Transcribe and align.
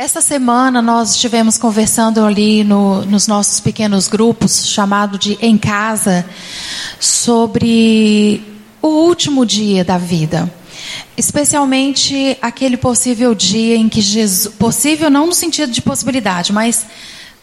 Essa 0.00 0.22
semana 0.22 0.80
nós 0.80 1.10
estivemos 1.10 1.58
conversando 1.58 2.24
ali 2.24 2.64
no, 2.64 3.04
nos 3.04 3.26
nossos 3.26 3.60
pequenos 3.60 4.08
grupos, 4.08 4.66
chamado 4.66 5.18
de 5.18 5.36
Em 5.42 5.58
Casa, 5.58 6.24
sobre 6.98 8.42
o 8.80 8.88
último 8.88 9.44
dia 9.44 9.84
da 9.84 9.98
vida. 9.98 10.50
Especialmente 11.18 12.34
aquele 12.40 12.78
possível 12.78 13.34
dia 13.34 13.76
em 13.76 13.90
que 13.90 14.00
Jesus. 14.00 14.54
Possível 14.54 15.10
não 15.10 15.26
no 15.26 15.34
sentido 15.34 15.70
de 15.70 15.82
possibilidade, 15.82 16.50
mas 16.50 16.86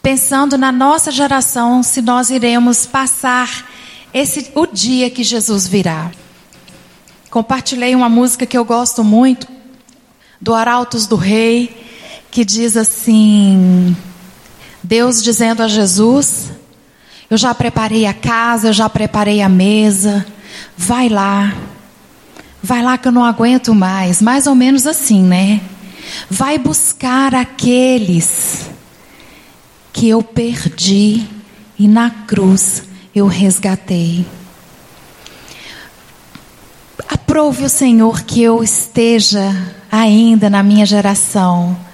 pensando 0.01 0.57
na 0.57 0.71
nossa 0.71 1.11
geração, 1.11 1.83
se 1.83 2.01
nós 2.01 2.31
iremos 2.31 2.87
passar 2.87 3.69
esse, 4.11 4.49
o 4.55 4.65
dia 4.65 5.11
que 5.11 5.23
Jesus 5.23 5.67
virá. 5.67 6.09
Compartilhei 7.29 7.93
uma 7.93 8.09
música 8.09 8.47
que 8.47 8.57
eu 8.57 8.65
gosto 8.65 9.03
muito, 9.03 9.47
do 10.41 10.55
Arautos 10.55 11.05
do 11.05 11.15
Rei 11.15 11.85
que 12.37 12.45
diz 12.45 12.77
assim: 12.77 13.97
Deus 14.83 15.23
dizendo 15.23 15.63
a 15.63 15.67
Jesus: 15.67 16.51
Eu 17.31 17.35
já 17.35 17.51
preparei 17.55 18.05
a 18.05 18.13
casa, 18.13 18.67
eu 18.67 18.73
já 18.73 18.87
preparei 18.87 19.41
a 19.41 19.49
mesa, 19.49 20.23
vai 20.77 21.09
lá, 21.09 21.51
vai 22.61 22.83
lá 22.83 22.95
que 22.95 23.07
eu 23.07 23.11
não 23.11 23.25
aguento 23.25 23.73
mais. 23.73 24.21
Mais 24.21 24.45
ou 24.45 24.53
menos 24.53 24.85
assim, 24.85 25.23
né? 25.23 25.61
Vai 26.29 26.59
buscar 26.59 27.33
aqueles 27.33 28.69
que 29.91 30.07
eu 30.07 30.21
perdi 30.21 31.25
e 31.79 31.87
na 31.87 32.11
cruz 32.11 32.83
eu 33.15 33.25
resgatei. 33.25 34.23
Aprove 37.09 37.65
o 37.65 37.69
Senhor 37.69 38.21
que 38.21 38.43
eu 38.43 38.63
esteja 38.63 39.73
ainda 39.91 40.51
na 40.51 40.61
minha 40.61 40.85
geração 40.85 41.86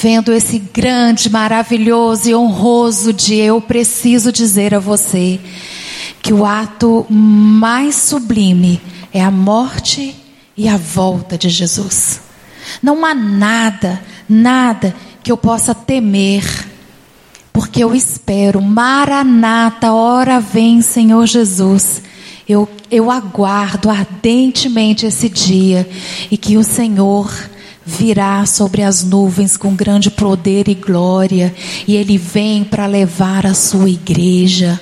vendo 0.00 0.32
esse 0.32 0.58
grande, 0.58 1.28
maravilhoso 1.28 2.28
e 2.28 2.34
honroso 2.34 3.12
dia, 3.12 3.46
eu 3.46 3.60
preciso 3.60 4.30
dizer 4.30 4.74
a 4.74 4.78
você 4.78 5.40
que 6.22 6.32
o 6.32 6.44
ato 6.44 7.04
mais 7.08 7.96
sublime 7.96 8.80
é 9.12 9.22
a 9.22 9.30
morte 9.30 10.14
e 10.56 10.68
a 10.68 10.76
volta 10.76 11.36
de 11.36 11.48
Jesus. 11.48 12.20
Não 12.82 13.04
há 13.04 13.14
nada, 13.14 14.00
nada 14.28 14.94
que 15.22 15.32
eu 15.32 15.36
possa 15.36 15.74
temer, 15.74 16.44
porque 17.52 17.82
eu 17.82 17.94
espero, 17.94 18.62
Maranata, 18.62 19.92
hora 19.92 20.38
vem, 20.38 20.80
Senhor 20.80 21.26
Jesus. 21.26 22.02
Eu, 22.48 22.68
eu 22.90 23.10
aguardo 23.10 23.90
ardentemente 23.90 25.06
esse 25.06 25.28
dia 25.28 25.88
e 26.30 26.36
que 26.36 26.56
o 26.56 26.62
Senhor 26.62 27.30
virá 27.88 28.44
sobre 28.44 28.82
as 28.82 29.02
nuvens 29.02 29.56
com 29.56 29.74
grande 29.74 30.10
poder 30.10 30.68
e 30.68 30.74
glória, 30.74 31.54
e 31.86 31.96
ele 31.96 32.18
vem 32.18 32.62
para 32.62 32.84
levar 32.84 33.46
a 33.46 33.54
sua 33.54 33.88
igreja, 33.88 34.78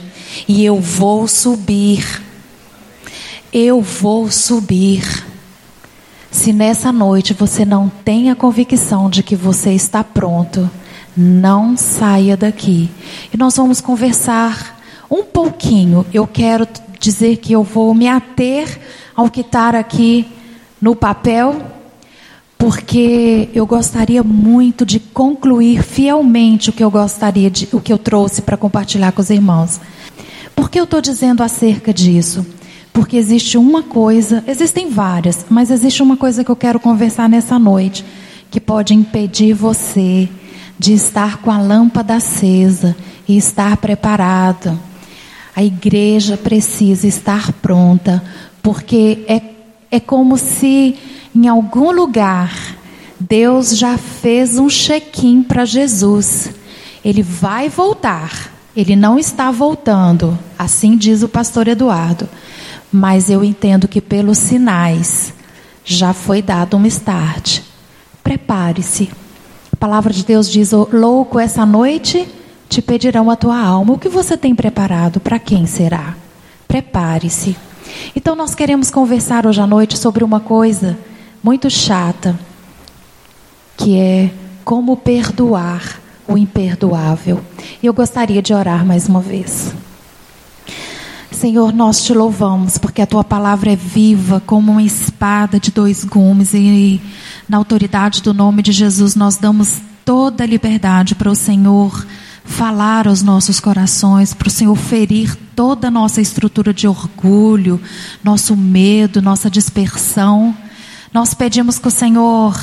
e 0.49 0.65
eu 0.65 0.81
vou 0.81 1.29
subir. 1.29 2.05
Eu 3.53 3.81
vou 3.81 4.29
subir. 4.29 5.25
Se 6.33 6.53
nessa 6.53 6.91
noite 6.91 7.33
você 7.33 7.65
não 7.65 7.89
tem 8.05 8.29
a 8.29 8.35
convicção 8.35 9.09
de 9.09 9.23
que 9.23 9.37
você 9.37 9.71
está 9.73 10.03
pronto, 10.03 10.69
não 11.17 11.77
saia 11.77 12.37
daqui. 12.37 12.91
E 13.33 13.37
nós 13.37 13.57
vamos 13.57 13.81
conversar 13.81 14.83
um 15.09 15.23
pouquinho. 15.23 16.05
Eu 16.13 16.27
quero 16.27 16.67
dizer 16.99 17.37
que 17.37 17.53
eu 17.53 17.63
vou 17.63 17.95
me 17.95 18.09
ater 18.09 18.81
ao 19.15 19.31
que 19.31 19.41
está 19.43 19.71
aqui 19.71 20.29
no 20.83 20.95
papel 20.95 21.76
porque 22.59 23.49
eu 23.55 23.67
gostaria 23.67 24.23
muito 24.23 24.87
de 24.87 24.99
concluir 24.99 25.83
fielmente 25.83 26.71
o 26.71 26.73
que 26.73 26.83
eu 26.83 26.91
gostaria 26.91 27.51
de, 27.51 27.69
o 27.73 27.81
que 27.81 27.93
eu 27.93 27.99
trouxe 27.99 28.43
para 28.43 28.57
compartilhar 28.57 29.13
com 29.13 29.21
os 29.21 29.31
irmãos. 29.31 29.81
Por 30.55 30.71
que 30.71 30.81
eu 30.81 30.85
estou 30.85 31.01
dizendo 31.01 31.43
acerca 31.43 31.93
disso? 31.93 32.47
Porque 32.93 33.19
existe 33.19 33.59
uma 33.59 33.83
coisa, 33.83 34.43
existem 34.47 34.89
várias, 34.89 35.45
mas 35.51 35.71
existe 35.71 36.03
uma 36.03 36.17
coisa 36.17 36.43
que 36.43 36.51
eu 36.51 36.57
quero 36.57 36.81
conversar 36.81 37.29
nessa 37.29 37.59
noite, 37.59 38.05
que 38.51 38.59
pode 38.59 38.95
impedir 38.95 39.53
você 39.53 40.29
de 40.79 40.95
estar 40.95 41.39
com 41.39 41.51
a 41.51 41.59
lâmpada 41.59 42.15
acesa 42.15 42.97
e 43.29 43.37
estar 43.37 43.77
preparado. 43.77 44.79
A 45.55 45.63
igreja 45.63 46.39
precisa 46.39 47.07
estar 47.07 47.53
pronta, 47.53 48.23
porque 48.63 49.25
é, 49.29 49.43
é 49.91 50.01
como 50.01 50.39
se 50.39 50.97
em 51.37 51.49
algum 51.49 51.93
lugar, 51.93 52.51
Deus 53.21 53.77
já 53.77 53.99
fez 53.99 54.59
um 54.59 54.69
check-in 54.69 55.43
para 55.43 55.67
Jesus. 55.67 56.51
Ele 57.05 57.23
vai 57.23 57.69
voltar. 57.69 58.53
Ele 58.75 58.97
não 58.97 59.19
está 59.19 59.51
voltando, 59.51 60.39
assim 60.59 60.97
diz 60.97 61.23
o 61.23 61.29
pastor 61.29 61.69
Eduardo. 61.69 62.27
Mas 62.91 63.29
eu 63.29 63.45
entendo 63.45 63.87
que 63.87 64.01
pelos 64.01 64.39
sinais 64.39 65.35
já 65.85 66.15
foi 66.15 66.41
dado 66.41 66.77
um 66.77 66.87
start. 66.87 67.61
Prepare-se. 68.23 69.11
A 69.73 69.77
palavra 69.77 70.13
de 70.13 70.25
Deus 70.25 70.51
diz: 70.51 70.73
Louco, 70.73 71.39
essa 71.39 71.67
noite 71.67 72.27
te 72.69 72.81
pedirão 72.81 73.31
a 73.31 73.37
tua 73.37 73.59
alma. 73.59 73.93
O 73.93 73.99
que 73.99 74.09
você 74.09 74.37
tem 74.37 74.55
preparado? 74.55 75.21
Para 75.21 75.39
quem 75.39 75.67
será? 75.67 76.15
Prepare-se. 76.67 77.57
Então, 78.15 78.35
nós 78.35 78.55
queremos 78.55 78.91
conversar 78.91 79.47
hoje 79.47 79.61
à 79.61 79.67
noite 79.67 79.99
sobre 79.99 80.25
uma 80.25 80.41
coisa 80.41 80.99
muito 81.47 81.71
chata, 81.71 82.37
que 83.77 83.97
é 83.97 84.33
como 84.65 84.97
perdoar 84.97 86.01
o 86.27 86.37
imperdoável. 86.37 87.41
E 87.81 87.87
eu 87.87 87.95
gostaria 87.95 88.43
de 88.43 88.53
orar 88.53 88.85
mais 88.85 89.09
uma 89.09 89.21
vez. 89.21 89.73
Senhor, 91.31 91.73
nós 91.73 92.03
te 92.03 92.13
louvamos 92.13 92.79
porque 92.79 93.01
a 93.01 93.07
tua 93.07 93.23
palavra 93.23 93.71
é 93.71 93.77
viva 93.77 94.43
como 94.45 94.73
uma 94.73 94.83
espada 94.83 95.61
de 95.61 95.71
dois 95.71 96.03
gumes 96.03 96.53
e 96.53 97.01
na 97.49 97.59
autoridade 97.59 98.23
do 98.23 98.35
nome 98.35 98.61
de 98.61 98.73
Jesus 98.73 99.15
nós 99.15 99.37
damos 99.37 99.77
toda 100.05 100.43
a 100.43 100.47
liberdade 100.49 101.15
para 101.15 101.31
o 101.31 101.37
Senhor 101.37 102.05
falar 102.45 103.07
aos 103.07 103.23
nossos 103.23 103.61
corações, 103.61 104.35
para 104.35 104.49
o 104.49 104.51
Senhor 104.51 104.75
ferir 104.75 105.37
toda 105.55 105.87
a 105.87 105.93
nossa 105.93 106.21
estrutura 106.21 106.75
de 106.75 106.89
orgulho, 106.89 107.81
nosso 108.25 108.57
medo, 108.57 109.23
nossa 109.23 109.49
dispersão 109.49 110.53
nós 111.17 111.33
pedimos 111.33 111.79
que 111.79 111.89
o 111.89 111.91
Senhor 111.91 112.55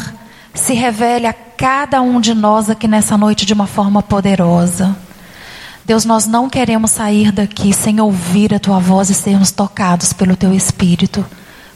se 0.53 0.75
revele 0.75 1.25
a 1.25 1.33
cada 1.33 2.03
um 2.03 2.21
de 2.21 2.35
nós 2.35 2.69
aqui 2.69 2.87
nessa 2.87 3.17
noite 3.17 3.47
de 3.47 3.53
uma 3.53 3.65
forma 3.65 4.03
poderosa. 4.03 4.95
Deus, 5.83 6.05
nós 6.05 6.27
não 6.27 6.47
queremos 6.47 6.91
sair 6.91 7.31
daqui 7.31 7.73
sem 7.73 7.99
ouvir 7.99 8.53
a 8.53 8.59
tua 8.59 8.77
voz 8.77 9.09
e 9.09 9.15
sermos 9.15 9.49
tocados 9.49 10.13
pelo 10.13 10.35
teu 10.35 10.53
espírito. 10.53 11.25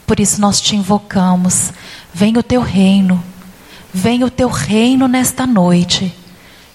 Por 0.06 0.20
isso 0.20 0.40
nós 0.40 0.62
te 0.62 0.76
invocamos. 0.76 1.74
Venha 2.14 2.42
o 2.42 2.44
teu 2.44 2.62
reino. 2.62 3.24
Venha 3.92 4.28
o 4.28 4.30
teu 4.30 4.48
reino 4.48 5.08
nesta 5.08 5.48
noite. 5.48 6.14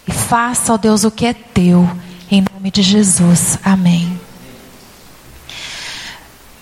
E 0.05 0.11
faça, 0.11 0.75
ó 0.75 0.77
Deus, 0.77 1.05
o 1.05 1.13
que 1.13 1.27
é 1.27 1.33
teu. 1.33 1.89
Em 2.29 2.45
nome 2.53 2.73
de 2.73 2.83
Jesus. 2.83 3.57
Amém. 3.63 4.22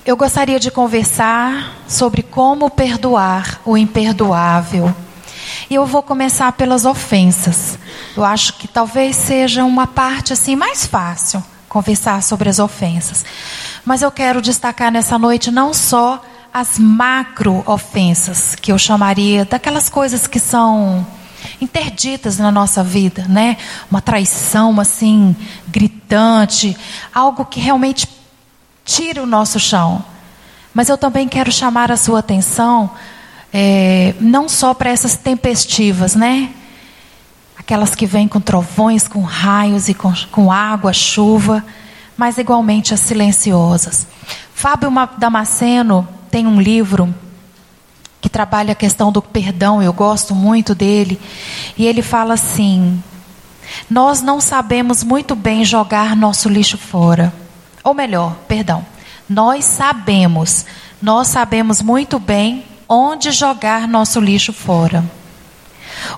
Eu 0.05 0.17
gostaria 0.17 0.59
de 0.59 0.71
conversar 0.71 1.77
sobre 1.87 2.23
como 2.23 2.71
perdoar 2.71 3.61
o 3.67 3.77
imperdoável. 3.77 4.95
E 5.69 5.75
eu 5.75 5.85
vou 5.85 6.03
começar 6.03 6.51
pelas 6.53 6.87
ofensas. 6.87 7.79
Eu 8.17 8.25
acho 8.25 8.55
que 8.55 8.67
talvez 8.67 9.15
seja 9.15 9.63
uma 9.63 9.87
parte 9.87 10.33
assim 10.33 10.57
mais 10.57 10.87
fácil 10.87 11.45
conversar 11.69 12.23
sobre 12.23 12.49
as 12.49 12.59
ofensas. 12.59 13.27
Mas 13.85 14.01
eu 14.01 14.11
quero 14.11 14.41
destacar 14.41 14.91
nessa 14.91 15.19
noite 15.19 15.51
não 15.51 15.75
só 15.75 16.23
as 16.53 16.79
macro 16.79 17.63
ofensas, 17.67 18.55
que 18.55 18.73
eu 18.73 18.79
chamaria 18.79 19.45
daquelas 19.45 19.91
coisas 19.91 20.27
que 20.27 20.41
são 20.41 21.07
interditas 21.61 22.39
na 22.39 22.51
nossa 22.51 22.83
vida, 22.83 23.27
né? 23.29 23.59
Uma 23.91 24.01
traição 24.01 24.81
assim 24.81 25.37
gritante, 25.69 26.77
algo 27.15 27.45
que 27.45 27.61
realmente 27.61 28.09
tira 28.91 29.23
o 29.23 29.27
nosso 29.27 29.61
chão. 29.61 30.05
Mas 30.75 30.89
eu 30.89 30.99
também 30.99 31.29
quero 31.29 31.53
chamar 31.53 31.93
a 31.93 31.97
sua 31.97 32.19
atenção, 32.19 32.91
é, 33.53 34.15
não 34.21 34.49
só 34.49 34.75
para 34.75 34.91
essas 34.91 35.17
tempestivas, 35.17 36.17
né? 36.17 36.51
Aquelas 37.57 37.95
que 37.95 38.05
vêm 38.05 38.27
com 38.27 38.41
trovões, 38.41 39.07
com 39.07 39.21
raios 39.23 39.89
e 39.89 39.95
com, 39.95 40.13
com 40.33 40.51
água, 40.51 40.93
chuva, 40.93 41.65
mas 42.17 42.37
igualmente 42.37 42.93
as 42.93 43.01
silenciosas. 43.01 44.07
Fábio 44.53 44.91
Damasceno 45.19 46.07
tem 46.31 46.47
um 46.47 46.61
livro 46.61 47.15
que 48.21 48.29
trabalha 48.29 48.73
a 48.73 48.77
questão 48.77 49.13
do 49.13 49.23
perdão, 49.23 49.81
eu 49.81 49.93
gosto 49.93 50.35
muito 50.35 50.75
dele, 50.75 51.19
e 51.79 51.87
ele 51.87 52.03
fala 52.03 52.35
assim: 52.35 53.03
Nós 53.89 54.21
não 54.21 54.41
sabemos 54.41 55.05
muito 55.05 55.37
bem 55.37 55.65
jogar 55.65 56.17
nosso 56.17 56.49
lixo 56.49 56.77
fora. 56.77 57.33
Ou 57.83 57.95
melhor, 57.95 58.37
perdão, 58.47 58.85
nós 59.29 59.65
sabemos, 59.65 60.67
nós 61.01 61.29
sabemos 61.29 61.81
muito 61.81 62.19
bem 62.19 62.65
onde 62.89 63.31
jogar 63.31 63.87
nosso 63.87 64.21
lixo 64.21 64.53
fora. 64.53 65.05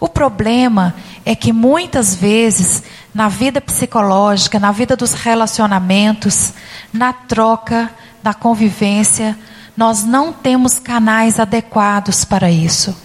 O 0.00 0.09
problema 0.09 0.94
é 1.25 1.35
que 1.35 1.53
muitas 1.53 2.14
vezes, 2.14 2.82
na 3.14 3.29
vida 3.29 3.61
psicológica, 3.61 4.59
na 4.59 4.73
vida 4.73 4.97
dos 4.97 5.12
relacionamentos, 5.12 6.53
na 6.93 7.12
troca, 7.12 7.91
na 8.23 8.32
convivência, 8.35 9.38
nós 9.76 10.05
não 10.05 10.32
temos 10.32 10.79
canais 10.79 11.38
adequados 11.38 12.25
para 12.25 12.50
isso. 12.50 12.97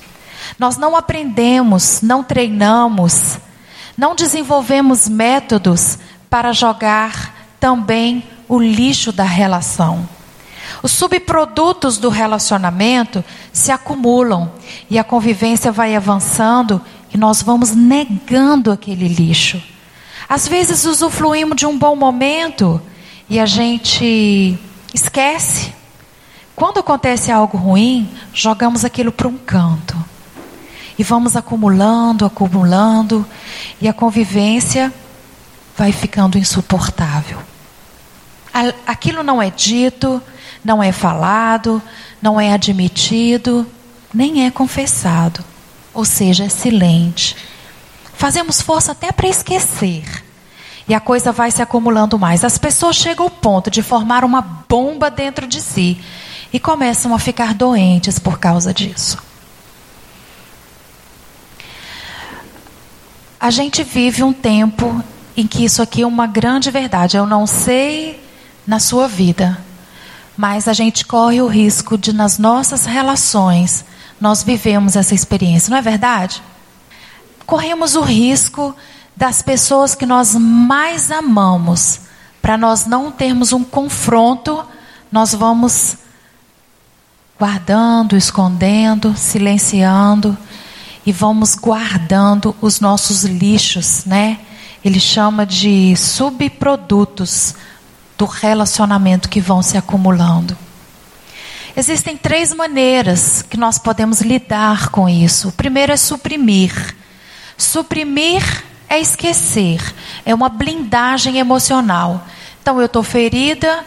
Nós 0.57 0.77
não 0.77 0.95
aprendemos, 0.95 2.01
não 2.01 2.23
treinamos, 2.23 3.37
não 3.97 4.15
desenvolvemos 4.15 5.07
métodos 5.09 5.97
para 6.29 6.53
jogar 6.53 7.33
também 7.59 8.23
o 8.47 8.59
lixo 8.59 9.11
da 9.11 9.23
relação. 9.23 10.07
Os 10.83 10.91
subprodutos 10.91 11.97
do 11.97 12.09
relacionamento 12.09 13.23
se 13.51 13.71
acumulam 13.71 14.51
e 14.89 14.99
a 14.99 15.03
convivência 15.03 15.71
vai 15.71 15.95
avançando 15.95 16.81
e 17.13 17.17
nós 17.17 17.41
vamos 17.41 17.71
negando 17.71 18.71
aquele 18.71 19.07
lixo. 19.07 19.61
Às 20.29 20.47
vezes 20.47 20.85
usufruímos 20.85 21.55
de 21.55 21.65
um 21.65 21.77
bom 21.77 21.95
momento 21.95 22.81
e 23.29 23.39
a 23.39 23.45
gente 23.45 24.57
esquece. 24.93 25.73
Quando 26.55 26.79
acontece 26.79 27.31
algo 27.31 27.57
ruim, 27.57 28.09
jogamos 28.33 28.83
aquilo 28.83 29.11
para 29.11 29.27
um 29.27 29.37
canto. 29.37 29.95
E 30.97 31.03
vamos 31.03 31.35
acumulando, 31.35 32.25
acumulando, 32.25 33.25
e 33.79 33.87
a 33.87 33.93
convivência 33.93 34.91
vai 35.77 35.91
ficando 35.91 36.39
insuportável. 36.39 37.37
Aquilo 38.85 39.23
não 39.23 39.41
é 39.41 39.49
dito, 39.49 40.21
não 40.63 40.81
é 40.81 40.91
falado, 40.91 41.81
não 42.21 42.39
é 42.39 42.53
admitido, 42.53 43.65
nem 44.13 44.45
é 44.45 44.51
confessado. 44.51 45.43
Ou 45.93 46.05
seja, 46.05 46.45
é 46.45 46.49
silente. 46.49 47.35
Fazemos 48.13 48.61
força 48.61 48.91
até 48.91 49.11
para 49.11 49.27
esquecer. 49.27 50.23
E 50.87 50.93
a 50.93 50.99
coisa 50.99 51.31
vai 51.31 51.51
se 51.51 51.61
acumulando 51.61 52.17
mais. 52.17 52.43
As 52.43 52.57
pessoas 52.57 52.95
chegam 52.95 53.25
ao 53.25 53.29
ponto 53.29 53.69
de 53.69 53.83
formar 53.83 54.23
uma 54.23 54.41
bomba 54.41 55.11
dentro 55.11 55.45
de 55.45 55.61
si 55.61 56.01
e 56.51 56.59
começam 56.59 57.13
a 57.13 57.19
ficar 57.19 57.53
doentes 57.53 58.17
por 58.17 58.39
causa 58.39 58.73
disso. 58.73 59.17
A 63.39 63.51
gente 63.51 63.83
vive 63.83 64.23
um 64.23 64.33
tempo 64.33 65.03
em 65.35 65.45
que 65.45 65.63
isso 65.63 65.81
aqui 65.81 66.01
é 66.01 66.07
uma 66.07 66.25
grande 66.25 66.71
verdade. 66.71 67.17
Eu 67.17 67.27
não 67.27 67.45
sei 67.45 68.19
na 68.67 68.79
sua 68.79 69.07
vida, 69.07 69.57
mas 70.35 70.67
a 70.67 70.73
gente 70.73 71.05
corre 71.05 71.41
o 71.41 71.47
risco 71.47 71.97
de, 71.97 72.11
nas 72.11 72.37
nossas 72.37 72.85
relações, 72.85 73.85
nós 74.19 74.43
vivemos 74.43 74.97
essa 74.97 75.15
experiência, 75.15 75.71
não 75.71 75.77
é 75.77 75.81
verdade? 75.81 76.43
Corremos 77.45 77.95
o 77.95 78.01
risco 78.01 78.75
das 79.15 79.41
pessoas 79.41 79.95
que 79.95 80.05
nós 80.05 80.35
mais 80.35 81.09
amamos, 81.09 82.01
para 82.41 82.57
nós 82.57 82.85
não 82.85 83.09
termos 83.09 83.53
um 83.53 83.63
confronto, 83.63 84.63
nós 85.11 85.33
vamos 85.33 85.95
guardando, 87.39 88.17
escondendo, 88.17 89.15
silenciando 89.15 90.37
e 91.05 91.11
vamos 91.11 91.55
guardando 91.55 92.55
os 92.61 92.79
nossos 92.79 93.23
lixos, 93.23 94.03
né? 94.05 94.39
Ele 94.83 94.99
chama 94.99 95.45
de 95.45 95.95
subprodutos 95.95 97.55
do 98.17 98.25
relacionamento 98.25 99.29
que 99.29 99.39
vão 99.39 99.61
se 99.61 99.77
acumulando. 99.77 100.57
Existem 101.75 102.17
três 102.17 102.53
maneiras 102.53 103.43
que 103.43 103.55
nós 103.55 103.77
podemos 103.77 104.21
lidar 104.21 104.89
com 104.89 105.07
isso. 105.07 105.49
O 105.49 105.51
primeiro 105.51 105.91
é 105.91 105.97
suprimir. 105.97 106.95
Suprimir 107.55 108.43
é 108.89 108.99
esquecer, 108.99 109.81
é 110.25 110.33
uma 110.33 110.49
blindagem 110.49 111.37
emocional. 111.37 112.25
Então 112.61 112.79
eu 112.79 112.85
estou 112.85 113.03
ferida 113.03 113.83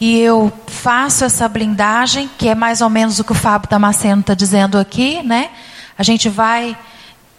e 0.00 0.18
eu 0.20 0.52
faço 0.66 1.24
essa 1.24 1.48
blindagem, 1.48 2.30
que 2.38 2.48
é 2.48 2.54
mais 2.54 2.80
ou 2.80 2.88
menos 2.88 3.18
o 3.18 3.24
que 3.24 3.32
o 3.32 3.34
Fábio 3.34 3.68
Damasceno 3.68 4.20
está 4.20 4.34
dizendo 4.34 4.78
aqui, 4.78 5.22
né? 5.22 5.50
A 5.98 6.02
gente 6.02 6.28
vai 6.28 6.76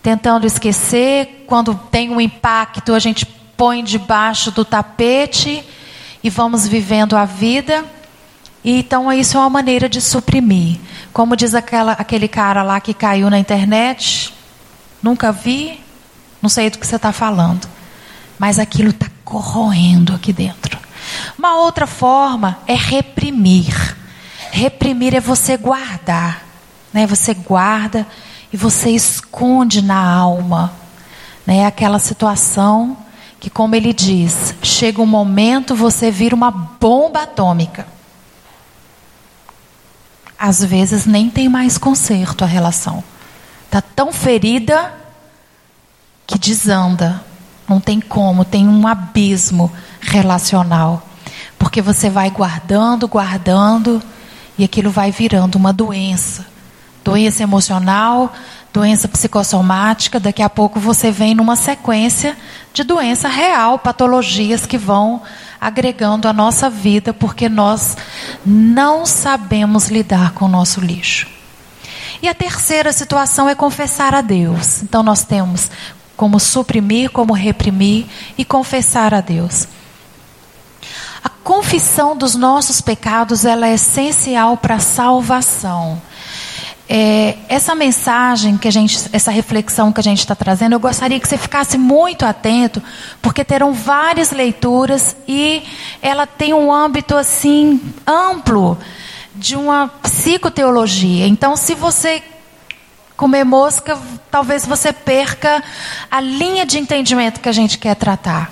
tentando 0.01 0.45
esquecer, 0.45 1.45
quando 1.47 1.73
tem 1.89 2.11
um 2.11 2.21
impacto, 2.21 2.93
a 2.93 2.99
gente 2.99 3.25
põe 3.57 3.83
debaixo 3.83 4.51
do 4.51 4.63
tapete 4.63 5.63
e 6.25 6.29
vamos 6.31 6.67
vivendo 6.67 7.15
a 7.15 7.23
vida. 7.23 7.85
E 8.63 8.79
então 8.79 9.13
isso 9.13 9.37
é 9.37 9.39
uma 9.39 9.49
maneira 9.51 9.87
de 9.87 10.01
suprimir. 10.01 10.79
Como 11.13 11.35
diz 11.35 11.53
aquela, 11.53 11.91
aquele 11.91 12.27
cara 12.27 12.63
lá 12.63 12.81
que 12.81 12.95
caiu 12.95 13.29
na 13.29 13.37
internet, 13.37 14.33
nunca 15.03 15.31
vi, 15.31 15.79
não 16.41 16.49
sei 16.49 16.71
do 16.71 16.79
que 16.79 16.87
você 16.87 16.95
está 16.95 17.11
falando. 17.11 17.69
Mas 18.39 18.57
aquilo 18.57 18.89
está 18.89 19.05
corroendo 19.23 20.15
aqui 20.15 20.33
dentro. 20.33 20.79
Uma 21.37 21.59
outra 21.59 21.85
forma 21.85 22.57
é 22.65 22.73
reprimir. 22.73 23.95
Reprimir 24.49 25.13
é 25.13 25.19
você 25.19 25.55
guardar. 25.55 26.43
Né? 26.91 27.05
Você 27.05 27.35
guarda 27.35 28.07
e 28.51 28.57
você 28.57 28.89
esconde 28.89 29.79
na 29.79 30.03
alma. 30.03 30.73
Né? 31.45 31.67
Aquela 31.67 31.99
situação 31.99 32.97
que, 33.45 33.49
como 33.51 33.75
ele 33.75 33.93
diz, 33.93 34.55
chega 34.63 34.99
um 34.99 35.05
momento 35.05 35.75
você 35.75 36.09
vira 36.09 36.33
uma 36.33 36.49
bomba 36.49 37.21
atômica. 37.21 37.85
Às 40.35 40.65
vezes 40.65 41.05
nem 41.05 41.29
tem 41.29 41.47
mais 41.47 41.77
conserto 41.77 42.43
a 42.43 42.47
relação. 42.47 43.03
Está 43.65 43.83
tão 43.83 44.11
ferida 44.11 44.91
que 46.25 46.39
desanda. 46.39 47.23
Não 47.69 47.79
tem 47.79 48.01
como, 48.01 48.43
tem 48.43 48.67
um 48.67 48.87
abismo 48.87 49.71
relacional. 50.01 51.07
Porque 51.59 51.83
você 51.83 52.09
vai 52.09 52.31
guardando, 52.31 53.07
guardando, 53.07 54.01
e 54.57 54.63
aquilo 54.63 54.89
vai 54.89 55.11
virando 55.11 55.55
uma 55.55 55.71
doença. 55.71 56.47
Doença 57.03 57.43
emocional, 57.43 58.33
doença 58.75 59.07
psicossomática, 59.07 60.19
daqui 60.19 60.43
a 60.43 60.49
pouco 60.49 60.81
você 60.81 61.09
vem 61.09 61.33
numa 61.33 61.55
sequência 61.55 62.35
de 62.73 62.83
doença 62.83 63.29
real, 63.29 63.79
patologias 63.79 64.65
que 64.65 64.77
vão 64.77 65.21
agregando 65.61 66.27
a 66.27 66.33
nossa 66.33 66.69
vida, 66.69 67.13
porque 67.13 67.47
nós 67.47 67.95
não 68.45 69.05
sabemos 69.05 69.87
lidar 69.87 70.33
com 70.33 70.43
o 70.43 70.49
nosso 70.49 70.81
lixo. 70.81 71.25
E 72.21 72.27
a 72.27 72.33
terceira 72.33 72.91
situação 72.91 73.47
é 73.47 73.55
confessar 73.55 74.13
a 74.13 74.19
Deus. 74.19 74.83
Então 74.83 75.01
nós 75.01 75.23
temos 75.23 75.71
como 76.17 76.37
suprimir, 76.37 77.11
como 77.11 77.31
reprimir 77.31 78.05
e 78.37 78.43
confessar 78.43 79.13
a 79.13 79.21
Deus. 79.21 79.69
A 81.23 81.29
confissão 81.29 82.15
dos 82.15 82.35
nossos 82.35 82.81
pecados 82.81 83.45
ela 83.45 83.67
é 83.67 83.75
essencial 83.75 84.57
para 84.57 84.75
a 84.75 84.79
salvação. 84.79 86.01
É, 86.87 87.37
essa 87.49 87.73
mensagem 87.73 88.57
que 88.57 88.67
a 88.67 88.71
gente, 88.71 89.09
essa 89.11 89.31
reflexão 89.31 89.91
que 89.91 89.99
a 89.99 90.03
gente 90.03 90.19
está 90.19 90.35
trazendo, 90.35 90.73
eu 90.73 90.79
gostaria 90.79 91.19
que 91.19 91.27
você 91.27 91.37
ficasse 91.37 91.77
muito 91.77 92.25
atento, 92.25 92.81
porque 93.21 93.43
terão 93.43 93.73
várias 93.73 94.31
leituras 94.31 95.15
e 95.27 95.63
ela 96.01 96.27
tem 96.27 96.53
um 96.53 96.71
âmbito 96.71 97.15
assim 97.15 97.81
amplo 98.05 98.77
de 99.33 99.55
uma 99.55 99.87
psicoteologia. 100.03 101.27
Então, 101.27 101.57
se 101.57 101.73
você 101.73 102.21
comer 103.17 103.43
mosca, 103.43 103.97
talvez 104.29 104.65
você 104.65 104.93
perca 104.93 105.63
a 106.11 106.19
linha 106.19 106.65
de 106.65 106.77
entendimento 106.77 107.39
que 107.39 107.49
a 107.49 107.53
gente 107.53 107.77
quer 107.77 107.95
tratar. 107.95 108.51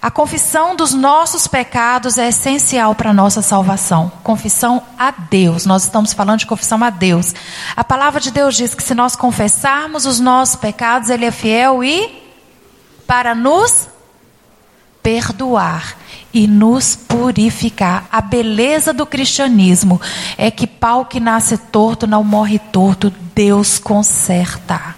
A 0.00 0.10
confissão 0.10 0.76
dos 0.76 0.92
nossos 0.92 1.46
pecados 1.46 2.18
é 2.18 2.28
essencial 2.28 2.94
para 2.94 3.10
a 3.10 3.14
nossa 3.14 3.42
salvação. 3.42 4.10
Confissão 4.22 4.82
a 4.98 5.10
Deus. 5.10 5.66
Nós 5.66 5.84
estamos 5.84 6.12
falando 6.12 6.40
de 6.40 6.46
confissão 6.46 6.82
a 6.84 6.90
Deus. 6.90 7.34
A 7.76 7.82
palavra 7.82 8.20
de 8.20 8.30
Deus 8.30 8.54
diz 8.54 8.74
que 8.74 8.82
se 8.82 8.94
nós 8.94 9.16
confessarmos 9.16 10.06
os 10.06 10.20
nossos 10.20 10.56
pecados, 10.56 11.10
Ele 11.10 11.24
é 11.24 11.30
fiel 11.30 11.82
e 11.82 12.22
para 13.06 13.34
nos 13.34 13.88
perdoar 15.02 15.96
e 16.34 16.46
nos 16.46 16.96
purificar. 16.96 18.06
A 18.10 18.20
beleza 18.20 18.92
do 18.92 19.06
cristianismo 19.06 20.00
é 20.36 20.50
que 20.50 20.66
pau 20.66 21.04
que 21.04 21.20
nasce 21.20 21.56
torto 21.56 22.06
não 22.06 22.22
morre 22.24 22.58
torto, 22.58 23.12
Deus 23.34 23.78
conserta. 23.78 24.96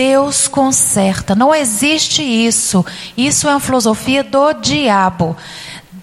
Deus 0.00 0.48
conserta. 0.48 1.34
Não 1.34 1.54
existe 1.54 2.22
isso. 2.22 2.82
Isso 3.18 3.46
é 3.46 3.50
uma 3.50 3.60
filosofia 3.60 4.24
do 4.24 4.54
diabo. 4.54 5.36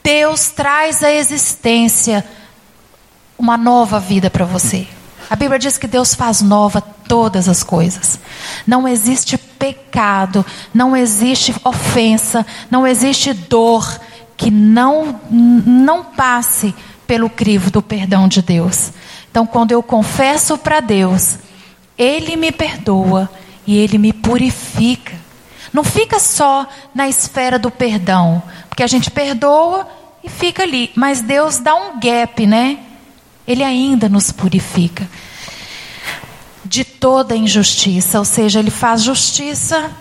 Deus 0.04 0.52
traz 0.52 1.04
à 1.04 1.12
existência 1.12 2.24
uma 3.40 3.58
nova 3.58 4.00
vida 4.00 4.30
para 4.30 4.46
você. 4.46 4.88
A 5.28 5.36
Bíblia 5.36 5.58
diz 5.58 5.80
que 5.80 5.88
Deus 5.88 6.14
faz 6.14 6.44
nova 6.44 6.80
todas 6.80 7.50
as 7.50 7.64
coisas. 7.64 8.20
Não 8.68 8.88
existe 8.88 9.36
pecado, 9.36 10.46
não 10.72 10.96
existe 10.96 11.56
ofensa, 11.64 12.46
não 12.70 12.86
existe 12.86 13.34
dor 13.34 14.00
que 14.38 14.52
não 14.52 15.20
não 15.32 16.04
passe 16.04 16.76
pelo 17.08 17.32
crivo 17.32 17.72
do 17.72 17.82
perdão 17.82 18.28
de 18.28 18.44
Deus. 18.44 18.92
Então, 19.32 19.48
quando 19.48 19.72
eu 19.72 19.82
confesso 19.82 20.56
para 20.56 20.82
Deus, 20.82 21.40
Ele 21.98 22.36
me 22.36 22.52
perdoa 22.52 23.28
e 23.68 23.78
ele 23.78 23.98
me 23.98 24.14
purifica. 24.14 25.14
Não 25.74 25.84
fica 25.84 26.20
só 26.20 26.66
na 26.96 27.08
esfera 27.08 27.60
do 27.60 27.70
perdão, 27.70 28.42
porque 28.70 28.82
a 28.82 28.88
gente 28.88 29.12
perdoa 29.12 29.88
e 30.24 30.30
fica 30.30 30.64
ali, 30.64 30.92
mas 30.96 31.22
Deus 31.22 31.60
dá 31.60 31.76
um 31.76 32.00
gap, 32.00 32.48
né? 32.48 32.80
Ele 33.46 33.64
ainda 33.64 34.08
nos 34.08 34.32
purifica 34.32 35.08
de 36.64 36.84
toda 36.84 37.36
injustiça, 37.36 38.20
ou 38.20 38.26
seja, 38.26 38.60
ele 38.60 38.72
faz 38.72 39.04
justiça 39.04 39.92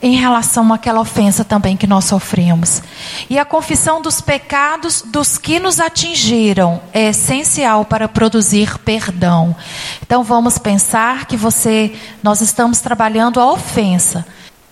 em 0.00 0.14
relação 0.14 0.72
àquela 0.72 1.00
ofensa 1.00 1.44
também 1.44 1.76
que 1.76 1.86
nós 1.86 2.04
sofremos. 2.04 2.82
E 3.28 3.38
a 3.38 3.44
confissão 3.44 4.00
dos 4.00 4.20
pecados 4.20 5.02
dos 5.02 5.36
que 5.36 5.58
nos 5.58 5.80
atingiram 5.80 6.80
é 6.92 7.08
essencial 7.08 7.84
para 7.84 8.08
produzir 8.08 8.78
perdão. 8.78 9.56
Então 10.02 10.22
vamos 10.22 10.58
pensar 10.58 11.26
que 11.26 11.36
você 11.36 11.94
nós 12.22 12.40
estamos 12.40 12.80
trabalhando 12.80 13.40
a 13.40 13.50
ofensa. 13.50 14.24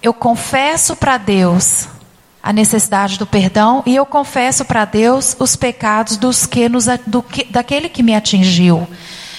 Eu 0.03 0.15
confesso 0.15 0.95
para 0.95 1.19
Deus 1.19 1.89
a 2.43 2.53
necessidade 2.53 3.19
do 3.19 3.27
perdão 3.27 3.83
e 3.85 3.97
eu 3.97 4.07
confesso 4.07 4.65
para 4.65 4.85
Deus 4.85 5.37
os 5.41 5.57
pecados 5.57 6.17
dos 6.17 6.47
que 6.47 6.69
nos, 6.69 6.87
do 7.05 7.21
que, 7.21 7.45
daquele 7.45 7.89
que 7.89 8.05
me 8.05 8.15
atingiu. 8.15 8.87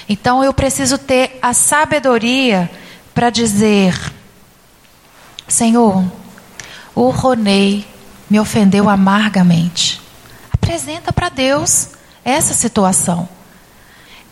Então 0.10 0.44
eu 0.44 0.54
preciso 0.54 0.98
ter 0.98 1.40
a 1.42 1.54
sabedoria 1.54 2.70
para 3.14 3.30
dizer: 3.30 3.98
Senhor, 5.48 6.04
o 6.94 7.10
Ronei 7.10 7.88
me 8.30 8.40
ofendeu 8.40 8.90
amargamente. 8.90 10.02
Apresenta 10.52 11.14
para 11.14 11.30
Deus 11.30 11.90
essa 12.26 12.54
situação. 12.54 13.30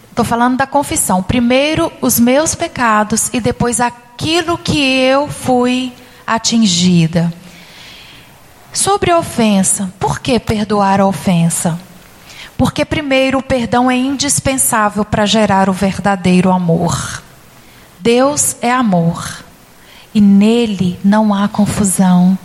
Estou 0.09 0.25
falando 0.25 0.57
da 0.57 0.67
confissão. 0.67 1.23
Primeiro 1.23 1.91
os 2.01 2.19
meus 2.19 2.53
pecados 2.53 3.29
e 3.31 3.39
depois 3.39 3.79
aquilo 3.79 4.57
que 4.57 4.77
eu 4.77 5.27
fui 5.29 5.93
atingida. 6.27 7.33
Sobre 8.73 9.11
a 9.11 9.17
ofensa, 9.17 9.93
por 9.97 10.19
que 10.19 10.37
perdoar 10.37 10.99
a 10.99 11.05
ofensa? 11.05 11.79
Porque, 12.57 12.83
primeiro, 12.83 13.39
o 13.39 13.43
perdão 13.43 13.89
é 13.91 13.95
indispensável 13.95 15.05
para 15.05 15.25
gerar 15.25 15.69
o 15.69 15.73
verdadeiro 15.73 16.51
amor. 16.51 17.23
Deus 17.99 18.57
é 18.61 18.71
amor 18.71 19.44
e 20.15 20.21
nele 20.21 20.97
não 21.03 21.33
há 21.33 21.45
confusão. 21.49 22.37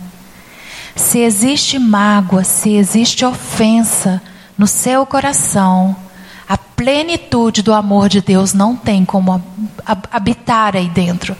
Se 0.93 1.19
existe 1.19 1.79
mágoa, 1.79 2.43
se 2.43 2.75
existe 2.75 3.23
ofensa 3.23 4.21
no 4.57 4.67
seu 4.67 5.05
coração, 5.05 5.95
a 6.49 6.57
plenitude 6.57 7.61
do 7.61 7.73
amor 7.73 8.09
de 8.09 8.19
Deus 8.19 8.53
não 8.53 8.75
tem 8.75 9.05
como 9.05 9.41
habitar 10.11 10.75
aí 10.75 10.89
dentro. 10.89 11.33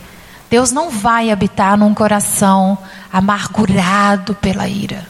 Deus 0.50 0.72
não 0.72 0.90
vai 0.90 1.30
habitar 1.30 1.78
num 1.78 1.94
coração 1.94 2.78
amargurado 3.12 4.34
pela 4.36 4.70
ira. 4.70 5.06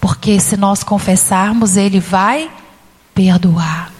Porque 0.00 0.38
se 0.38 0.56
nós 0.56 0.84
confessarmos, 0.84 1.76
Ele 1.76 1.98
vai 1.98 2.48
perdoar. 3.12 3.90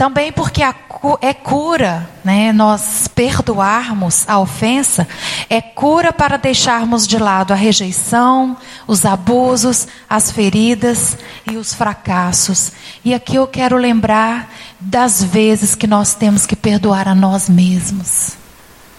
Também 0.00 0.32
porque 0.32 0.62
é 0.62 1.34
cura, 1.34 2.08
né? 2.24 2.54
Nós 2.54 3.06
perdoarmos 3.06 4.26
a 4.26 4.38
ofensa 4.38 5.06
é 5.50 5.60
cura 5.60 6.10
para 6.10 6.38
deixarmos 6.38 7.06
de 7.06 7.18
lado 7.18 7.52
a 7.52 7.54
rejeição, 7.54 8.56
os 8.86 9.04
abusos, 9.04 9.86
as 10.08 10.30
feridas 10.30 11.18
e 11.46 11.58
os 11.58 11.74
fracassos. 11.74 12.72
E 13.04 13.12
aqui 13.12 13.36
eu 13.36 13.46
quero 13.46 13.76
lembrar 13.76 14.50
das 14.80 15.22
vezes 15.22 15.74
que 15.74 15.86
nós 15.86 16.14
temos 16.14 16.46
que 16.46 16.56
perdoar 16.56 17.06
a 17.06 17.14
nós 17.14 17.50
mesmos. 17.50 18.38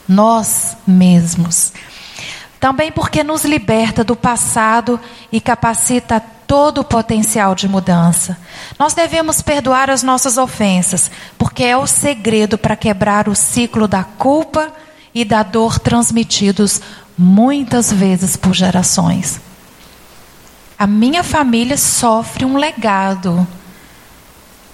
Nós 0.07 0.77
mesmos. 0.85 1.73
Também 2.61 2.91
porque 2.91 3.23
nos 3.23 3.43
liberta 3.43 4.03
do 4.03 4.15
passado 4.15 4.99
e 5.31 5.41
capacita 5.41 6.23
todo 6.45 6.81
o 6.81 6.83
potencial 6.83 7.55
de 7.55 7.67
mudança. 7.67 8.37
Nós 8.77 8.93
devemos 8.93 9.41
perdoar 9.41 9.89
as 9.89 10.03
nossas 10.03 10.37
ofensas, 10.37 11.09
porque 11.39 11.63
é 11.63 11.75
o 11.75 11.87
segredo 11.87 12.59
para 12.59 12.75
quebrar 12.75 13.27
o 13.27 13.33
ciclo 13.33 13.87
da 13.87 14.03
culpa 14.03 14.71
e 15.11 15.25
da 15.25 15.41
dor 15.41 15.79
transmitidos 15.79 16.79
muitas 17.17 17.91
vezes 17.91 18.37
por 18.37 18.53
gerações. 18.53 19.41
A 20.77 20.85
minha 20.85 21.23
família 21.23 21.77
sofre 21.77 22.45
um 22.45 22.57
legado 22.57 23.47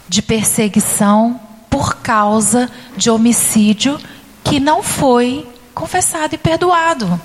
de 0.10 0.22
perseguição 0.22 1.40
por 1.70 1.98
causa 2.00 2.70
de 2.98 3.10
homicídio 3.10 3.98
que 4.44 4.60
não 4.60 4.84
foi 4.84 5.48
confessado 5.74 6.36
e 6.36 6.38
perdoado. 6.38 7.18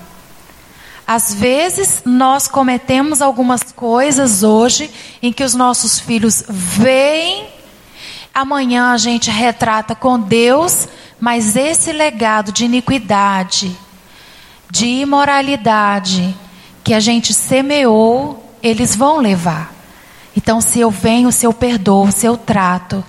Às 1.05 1.33
vezes 1.33 2.01
nós 2.05 2.47
cometemos 2.47 3.21
algumas 3.21 3.61
coisas 3.63 4.41
hoje 4.43 4.89
em 5.21 5.33
que 5.33 5.43
os 5.43 5.53
nossos 5.53 5.99
filhos 5.99 6.43
veem, 6.47 7.47
amanhã 8.33 8.91
a 8.91 8.97
gente 8.97 9.29
retrata 9.29 9.93
com 9.93 10.19
Deus, 10.19 10.87
mas 11.19 11.55
esse 11.55 11.91
legado 11.91 12.51
de 12.51 12.65
iniquidade, 12.65 13.75
de 14.71 14.85
imoralidade 14.85 16.35
que 16.83 16.93
a 16.93 16.99
gente 16.99 17.33
semeou, 17.33 18.55
eles 18.61 18.95
vão 18.95 19.19
levar. 19.19 19.73
Então, 20.35 20.59
se 20.59 20.79
eu 20.79 20.89
venho, 20.89 21.31
se 21.31 21.45
eu 21.45 21.53
perdoo, 21.53 22.11
se 22.11 22.25
eu 22.25 22.35
trato, 22.35 23.03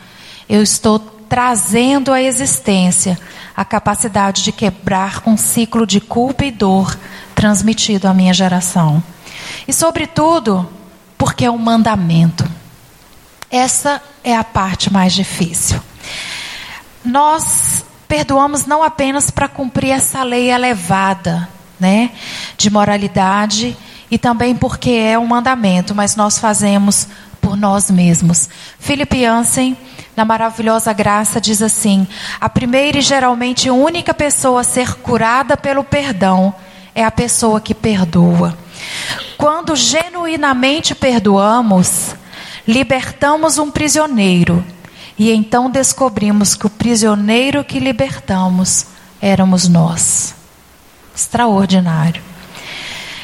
eu 0.49 0.63
estou 0.63 1.14
trazendo 1.29 2.13
à 2.13 2.21
existência 2.21 3.19
a 3.57 3.65
capacidade 3.65 4.43
de 4.43 4.53
quebrar 4.53 5.23
um 5.27 5.37
ciclo 5.37 5.87
de 5.87 6.01
culpa 6.01 6.45
e 6.45 6.51
dor 6.51 6.99
transmitido 7.35 8.09
à 8.09 8.15
minha 8.15 8.33
geração. 8.33 9.03
E, 9.67 9.73
sobretudo, 9.73 10.69
porque 11.17 11.45
é 11.45 11.51
um 11.51 11.59
mandamento. 11.59 12.49
Essa 13.51 14.03
é 14.23 14.37
a 14.37 14.45
parte 14.45 14.93
mais 14.93 15.13
difícil. 15.13 15.81
Nós 17.05 17.85
perdoamos 18.09 18.67
não 18.67 18.83
apenas 18.83 19.31
para 19.31 19.49
cumprir 19.49 19.91
essa 19.91 20.23
lei 20.23 20.51
elevada, 20.51 21.49
né, 21.79 22.13
de 22.57 22.71
moralidade 22.71 23.77
e 24.11 24.19
também 24.19 24.55
porque 24.55 24.91
é 24.91 25.19
um 25.19 25.27
mandamento, 25.27 25.95
mas 25.95 26.17
nós 26.17 26.39
fazemos 26.39 27.09
por 27.41 27.57
nós 27.57 27.91
mesmos. 27.91 28.49
Philip 28.79 29.21
Jansen, 29.21 29.77
na 30.17 30.25
maravilhosa 30.25 30.93
graça, 30.93 31.41
diz 31.41 31.63
assim: 31.63 32.07
a 32.41 32.49
primeira 32.49 32.99
e 32.99 33.03
geralmente 33.03 33.71
única 33.71 34.15
pessoa 34.15 34.61
a 34.61 34.65
ser 34.65 34.95
curada 34.97 35.57
pelo 35.57 35.85
perdão 35.85 36.55
é 36.95 37.05
a 37.05 37.11
pessoa 37.11 37.61
que 37.61 37.75
perdoa. 37.75 38.57
Quando 39.37 39.75
genuinamente 39.75 40.95
perdoamos, 40.95 42.15
libertamos 42.67 43.59
um 43.59 43.71
prisioneiro. 43.71 44.65
E 45.17 45.31
então 45.31 45.71
descobrimos 45.71 46.55
que 46.55 46.67
o 46.67 46.71
prisioneiro 46.71 47.65
que 47.65 47.79
libertamos 47.79 48.87
éramos 49.21 49.69
nós. 49.69 50.35
Extraordinário. 51.15 52.23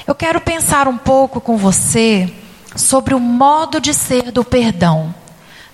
Eu 0.07 0.15
quero 0.15 0.41
pensar 0.41 0.87
um 0.87 0.97
pouco 0.97 1.41
com 1.41 1.57
você 1.57 2.33
sobre 2.77 3.15
o 3.15 3.21
modo 3.21 3.81
de 3.81 3.93
ser 3.93 4.31
do 4.31 4.45
perdão. 4.45 5.15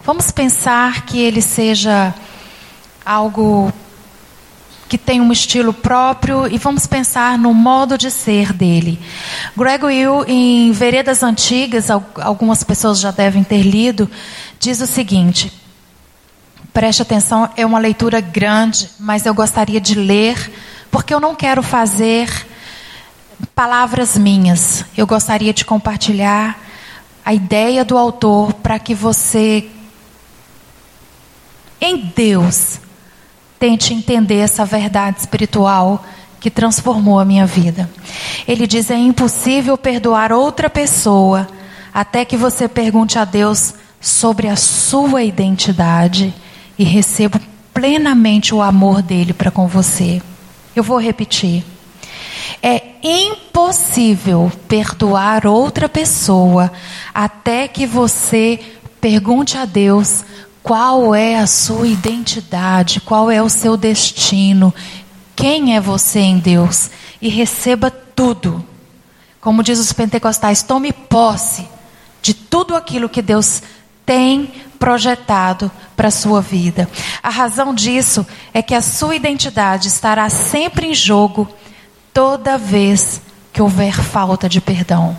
Vamos 0.07 0.31
pensar 0.31 1.05
que 1.05 1.19
ele 1.19 1.43
seja 1.43 2.15
algo 3.05 3.73
que 4.89 4.97
tem 4.97 5.21
um 5.21 5.33
estilo 5.33 5.73
próprio 5.73 6.47
e 6.47 6.59
vamos 6.59 6.87
pensar 6.87 7.37
no 7.37 7.53
modo 7.53 7.99
de 7.99 8.09
ser 8.09 8.53
dele. 8.53 9.01
Greg 9.57 9.85
Will, 9.85 10.25
em 10.29 10.71
Veredas 10.71 11.25
Antigas, 11.25 11.91
algumas 11.91 12.63
pessoas 12.63 13.01
já 13.01 13.11
devem 13.11 13.43
ter 13.43 13.63
lido, 13.63 14.09
diz 14.61 14.81
o 14.81 14.87
seguinte: 14.87 15.53
preste 16.73 17.03
atenção, 17.03 17.51
é 17.57 17.67
uma 17.67 17.81
leitura 17.81 18.21
grande, 18.21 18.89
mas 19.01 19.27
eu 19.27 19.35
gostaria 19.35 19.81
de 19.81 19.97
ler, 19.97 20.53
porque 20.89 21.13
eu 21.13 21.19
não 21.19 21.35
quero 21.35 21.65
fazer 21.65 22.31
palavras 23.57 24.17
minhas. 24.17 24.85
Eu 24.97 25.05
gostaria 25.05 25.53
de 25.53 25.65
compartilhar 25.65 26.61
a 27.25 27.35
ideia 27.35 27.85
do 27.85 27.99
autor 27.99 28.53
para 28.53 28.79
que 28.79 28.95
você, 28.95 29.69
em 31.81 32.13
Deus, 32.15 32.81
tente 33.59 33.93
entender 33.93 34.39
essa 34.39 34.65
verdade 34.65 35.21
espiritual 35.21 36.05
que 36.41 36.51
transformou 36.51 37.19
a 37.19 37.25
minha 37.25 37.47
vida. 37.47 37.89
Ele 38.47 38.67
diz: 38.67 38.91
é 38.91 38.97
impossível 38.97 39.77
perdoar 39.77 40.33
outra 40.33 40.71
pessoa 40.71 41.49
até 41.93 42.25
que 42.25 42.37
você 42.37 42.69
pergunte 42.69 43.19
a 43.19 43.25
Deus 43.25 43.75
sobre 44.01 44.49
a 44.49 44.57
sua 44.57 45.23
identidade 45.23 46.33
e 46.79 46.85
receba 46.85 47.41
plenamente 47.73 48.55
o 48.55 48.63
amor 48.63 49.03
dele 49.03 49.33
para 49.33 49.51
com 49.51 49.67
você. 49.67 50.23
Eu 50.75 50.83
vou 50.83 50.99
repetir. 50.99 51.65
É 52.63 52.83
impossível 53.03 54.51
perdoar 54.69 55.47
outra 55.47 55.89
pessoa 55.89 56.73
até 57.15 57.67
que 57.67 57.87
você 57.87 58.61
pergunte 59.01 59.57
a 59.57 59.65
Deus 59.65 60.25
qual 60.67 61.15
é 61.15 61.39
a 61.39 61.47
sua 61.47 61.87
identidade, 61.87 63.01
qual 63.01 63.31
é 63.31 63.41
o 63.41 63.49
seu 63.49 63.77
destino, 63.77 64.75
quem 65.37 65.77
é 65.77 65.81
você 65.81 66.19
em 66.19 66.41
Deus 66.41 66.91
e 67.23 67.29
receba 67.29 67.89
tudo. 67.89 68.67
Como 69.41 69.63
diz 69.63 69.79
os 69.79 69.93
pentecostais, 69.93 70.65
tome 70.65 70.93
posse 70.93 71.69
de 72.21 72.35
tudo 72.35 72.75
aquilo 72.75 73.09
que 73.09 73.23
Deus 73.23 73.63
tem 74.05 74.53
projetado 74.77 75.71
para 75.97 76.09
a 76.09 76.11
sua 76.11 76.41
vida. 76.41 76.91
A 77.23 77.31
razão 77.31 77.73
disso 77.73 78.27
é 78.53 78.61
que 78.61 78.75
a 78.75 78.83
sua 78.83 79.15
identidade 79.15 79.87
estará 79.87 80.29
sempre 80.29 80.89
em 80.89 80.95
jogo 80.95 81.49
toda 82.13 82.59
vez 82.59 83.23
que 83.53 83.63
houver 83.63 83.95
falta 83.95 84.49
de 84.49 84.61
perdão. 84.61 85.17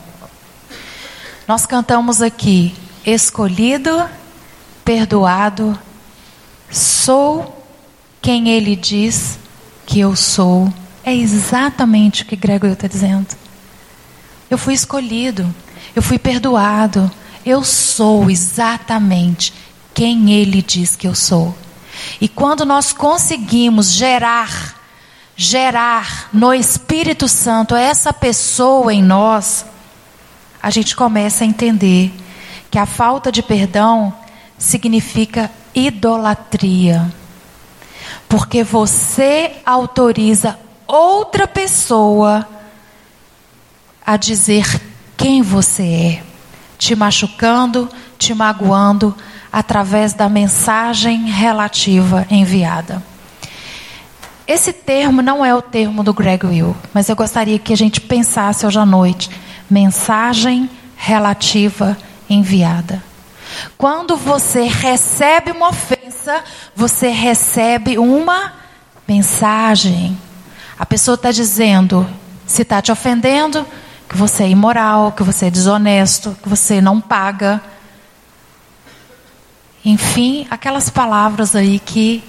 Nós 1.48 1.66
cantamos 1.66 2.22
aqui: 2.22 2.76
escolhido, 3.06 4.04
perdoado, 4.88 5.78
sou 6.72 7.62
quem 8.22 8.48
ele 8.48 8.74
diz 8.74 9.38
que 9.86 10.00
eu 10.00 10.16
sou. 10.16 10.74
É 11.04 11.14
exatamente 11.14 12.24
o 12.24 12.26
que 12.26 12.38
Gregory 12.38 12.72
está 12.72 12.88
dizendo. 12.88 13.28
Eu 14.50 14.58
fui 14.58 14.74
escolhido, 14.74 15.54
eu 15.94 16.02
fui 16.02 16.18
perdoado, 16.18 17.12
eu 17.46 17.66
sou 17.66 18.30
exatamente 18.32 19.54
quem 19.94 20.32
ele 20.32 20.62
diz 20.62 20.96
que 20.96 21.06
eu 21.06 21.14
sou. 21.14 21.54
E 22.22 22.30
quando 22.30 22.66
nós 22.66 22.94
conseguimos 22.94 23.92
gerar, 23.92 24.74
gerar 25.36 26.30
no 26.32 26.54
Espírito 26.54 27.28
Santo 27.28 27.76
essa 27.76 28.14
pessoa 28.14 28.94
em 28.94 29.04
nós, 29.04 29.66
a 30.64 30.70
gente 30.70 30.96
começa 30.96 31.44
a 31.44 31.48
entender 31.48 32.14
que 32.72 32.80
a 32.80 32.86
falta 32.86 33.30
de 33.30 33.44
perdão 33.44 34.14
significa 34.58 35.52
idolatria. 35.74 37.12
Porque 38.28 38.64
você 38.64 39.54
autoriza 39.66 40.58
outra 40.88 41.48
pessoa 41.48 42.48
a 44.06 44.18
dizer 44.18 44.82
quem 45.16 45.42
você 45.42 45.84
é, 45.84 46.24
te 46.78 46.96
machucando, 46.96 47.90
te 48.18 48.34
magoando 48.34 49.16
através 49.52 50.14
da 50.14 50.30
mensagem 50.30 51.26
relativa 51.30 52.26
enviada. 52.30 53.04
Esse 54.48 54.72
termo 54.72 55.22
não 55.22 55.44
é 55.44 55.54
o 55.54 55.62
termo 55.62 56.04
do 56.04 56.14
Greg 56.14 56.46
Will, 56.46 56.76
mas 56.94 57.10
eu 57.10 57.16
gostaria 57.16 57.60
que 57.60 57.74
a 57.74 57.78
gente 57.78 58.00
pensasse 58.00 58.66
hoje 58.66 58.80
à 58.80 58.86
noite 58.86 59.30
mensagem 59.70 60.70
relativa 60.96 61.98
enviada. 62.30 63.04
Quando 63.78 64.18
você 64.18 64.64
recebe 64.64 65.52
uma 65.52 65.70
ofensa, 65.70 66.44
você 66.76 67.10
recebe 67.10 67.98
uma 67.98 68.54
mensagem. 69.08 70.18
A 70.78 70.86
pessoa 70.86 71.16
está 71.16 71.32
dizendo, 71.32 72.08
se 72.46 72.62
está 72.62 72.82
te 72.82 72.92
ofendendo, 72.92 73.66
que 74.08 74.18
você 74.18 74.44
é 74.44 74.50
imoral, 74.50 75.12
que 75.12 75.24
você 75.24 75.48
é 75.48 75.50
desonesto, 75.50 76.38
que 76.42 76.48
você 76.48 76.80
não 76.80 77.02
paga. 77.02 77.62
Enfim, 79.84 80.48
aquelas 80.50 80.90
palavras 80.90 81.56
aí 81.56 81.80
que 81.80 82.24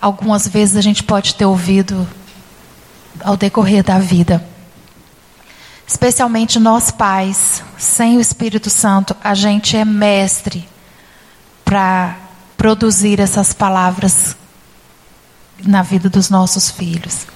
algumas 0.00 0.48
vezes 0.48 0.76
a 0.76 0.80
gente 0.80 1.02
pode 1.02 1.34
ter 1.34 1.44
ouvido 1.44 2.06
ao 3.22 3.36
decorrer 3.36 3.84
da 3.84 3.98
vida. 3.98 4.51
Especialmente 5.86 6.58
nós 6.58 6.90
pais, 6.90 7.62
sem 7.78 8.16
o 8.16 8.20
Espírito 8.20 8.70
Santo, 8.70 9.16
a 9.22 9.34
gente 9.34 9.76
é 9.76 9.84
mestre 9.84 10.68
para 11.64 12.16
produzir 12.56 13.20
essas 13.20 13.52
palavras 13.52 14.36
na 15.64 15.82
vida 15.82 16.08
dos 16.08 16.30
nossos 16.30 16.70
filhos. 16.70 17.26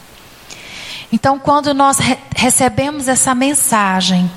Então, 1.12 1.38
quando 1.38 1.73
nós 1.73 1.99
re 1.99 2.17
recebemos 2.35 3.09
essa 3.09 3.35
mensagem, 3.35 4.30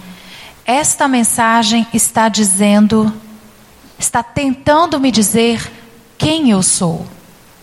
esta 0.66 1.08
mensagem 1.08 1.86
está 1.94 2.30
dizendo, 2.30 3.12
está 3.98 4.22
tentando 4.22 5.00
me 5.00 5.12
dizer 5.12 5.72
quem 6.18 6.52
eu 6.52 6.62
sou. 6.62 7.06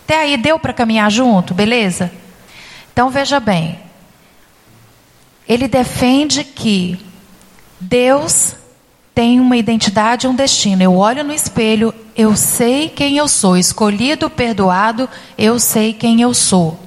Até 0.03 0.21
aí 0.21 0.37
deu 0.37 0.59
para 0.59 0.73
caminhar 0.73 1.09
junto, 1.11 1.53
beleza? 1.53 2.11
Então 2.91 3.09
veja 3.09 3.39
bem, 3.39 3.79
ele 5.47 5.67
defende 5.67 6.43
que 6.43 6.99
Deus 7.79 8.55
tem 9.15 9.39
uma 9.39 9.55
identidade, 9.57 10.27
um 10.27 10.35
destino. 10.35 10.83
Eu 10.83 10.95
olho 10.95 11.23
no 11.23 11.33
espelho, 11.33 11.93
eu 12.15 12.35
sei 12.35 12.89
quem 12.89 13.17
eu 13.17 13.27
sou. 13.27 13.57
Escolhido, 13.57 14.29
perdoado, 14.29 15.09
eu 15.37 15.57
sei 15.57 15.93
quem 15.93 16.21
eu 16.21 16.33
sou. 16.33 16.77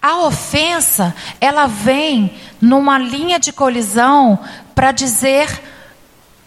A 0.00 0.26
ofensa, 0.26 1.14
ela 1.40 1.66
vem 1.66 2.32
numa 2.60 2.98
linha 2.98 3.38
de 3.38 3.52
colisão 3.52 4.38
para 4.74 4.90
dizer 4.90 5.62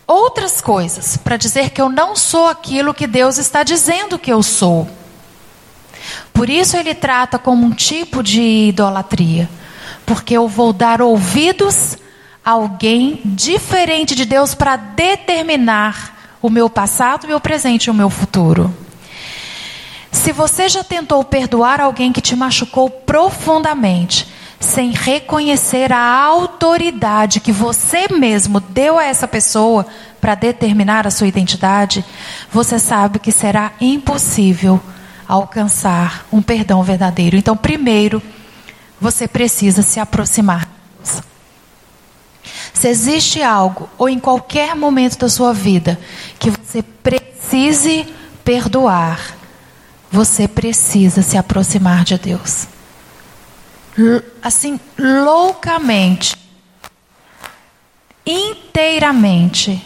outras 0.06 0.60
coisas, 0.60 1.17
para 1.17 1.38
dizer 1.38 1.69
que 1.69 1.82
eu 1.82 1.89
não 1.89 2.15
sou 2.15 2.47
aquilo 2.47 2.93
que 2.93 3.08
Deus 3.08 3.38
está 3.38 3.63
dizendo 3.63 4.19
que 4.19 4.32
eu 4.32 4.41
sou. 4.41 4.88
Por 6.34 6.50
isso 6.50 6.78
ele 6.78 6.93
trata 6.93 7.38
como 7.39 7.65
um 7.65 7.71
tipo 7.71 8.23
de 8.23 8.41
idolatria 8.41 9.50
porque 10.08 10.38
eu 10.38 10.48
vou 10.48 10.72
dar 10.72 11.02
ouvidos 11.02 11.98
a 12.43 12.52
alguém 12.52 13.20
diferente 13.26 14.15
de 14.15 14.24
Deus 14.24 14.56
para 14.56 14.78
determinar 14.78 16.38
o 16.41 16.50
meu 16.50 16.70
passado, 16.70 17.26
o 17.26 17.28
meu 17.28 17.41
presente 17.41 17.86
e 17.86 17.91
o 17.91 17.93
meu 17.93 18.10
futuro. 18.10 18.74
Se 20.10 20.32
você 20.32 20.70
já 20.70 20.82
tentou 20.82 21.22
perdoar 21.26 21.82
alguém 21.82 22.13
que 22.13 22.22
te 22.22 22.38
machucou 22.38 22.89
profundamente, 22.89 24.30
sem 24.62 24.91
reconhecer 24.91 25.91
a 25.91 26.00
autoridade 26.00 27.41
que 27.41 27.52
você 27.52 28.08
mesmo 28.10 28.62
deu 28.62 28.98
a 28.98 29.04
essa 29.04 29.28
pessoa 29.28 29.86
para 30.22 30.36
determinar 30.36 31.06
a 31.06 31.12
sua 31.12 31.28
identidade, 31.28 32.04
você 32.50 32.80
sabe 32.80 33.20
que 33.20 33.32
será 33.32 33.74
impossível 33.82 34.82
alcançar 35.28 36.26
um 36.32 36.41
perdão 36.41 36.82
verdadeiro. 36.82 37.36
Então, 37.36 37.58
primeiro, 37.58 38.24
você 38.99 39.27
precisa 39.27 39.81
se 39.81 39.99
aproximar 39.99 40.65
de 40.65 40.71
Deus. 40.97 41.23
Se 42.73 42.88
existe 42.88 43.41
algo, 43.41 43.89
ou 43.97 44.07
em 44.10 44.19
qualquer 44.19 44.75
momento 44.75 45.17
da 45.17 45.29
sua 45.29 45.53
vida, 45.53 45.99
que 46.39 46.49
você 46.49 46.81
precise 46.81 48.07
perdoar, 48.43 49.36
você 50.12 50.47
precisa 50.47 51.21
se 51.21 51.38
aproximar 51.38 52.03
de 52.03 52.17
Deus. 52.17 52.67
Assim, 54.41 54.79
loucamente, 54.97 56.36
inteiramente, 58.25 59.86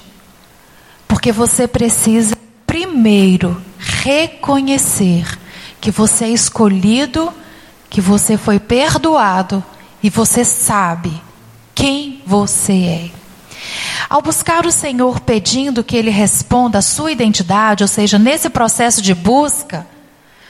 porque 1.07 1.31
você 1.31 1.67
precisa 1.67 2.37
primeiro 2.67 3.61
reconhecer 3.77 5.25
que 5.79 5.91
você 5.91 6.25
é 6.25 6.29
escolhido 6.29 7.33
que 7.91 7.99
você 7.99 8.37
foi 8.37 8.57
perdoado 8.57 9.61
e 10.01 10.09
você 10.09 10.45
sabe 10.45 11.21
quem 11.75 12.23
você 12.25 12.73
é. 12.73 13.11
Ao 14.09 14.21
buscar 14.21 14.65
o 14.65 14.71
Senhor 14.71 15.19
pedindo 15.19 15.83
que 15.83 15.97
Ele 15.97 16.09
responda 16.09 16.79
a 16.79 16.81
sua 16.81 17.11
identidade, 17.11 17.83
ou 17.83 17.87
seja, 17.89 18.17
nesse 18.17 18.49
processo 18.49 19.01
de 19.01 19.13
busca, 19.13 19.85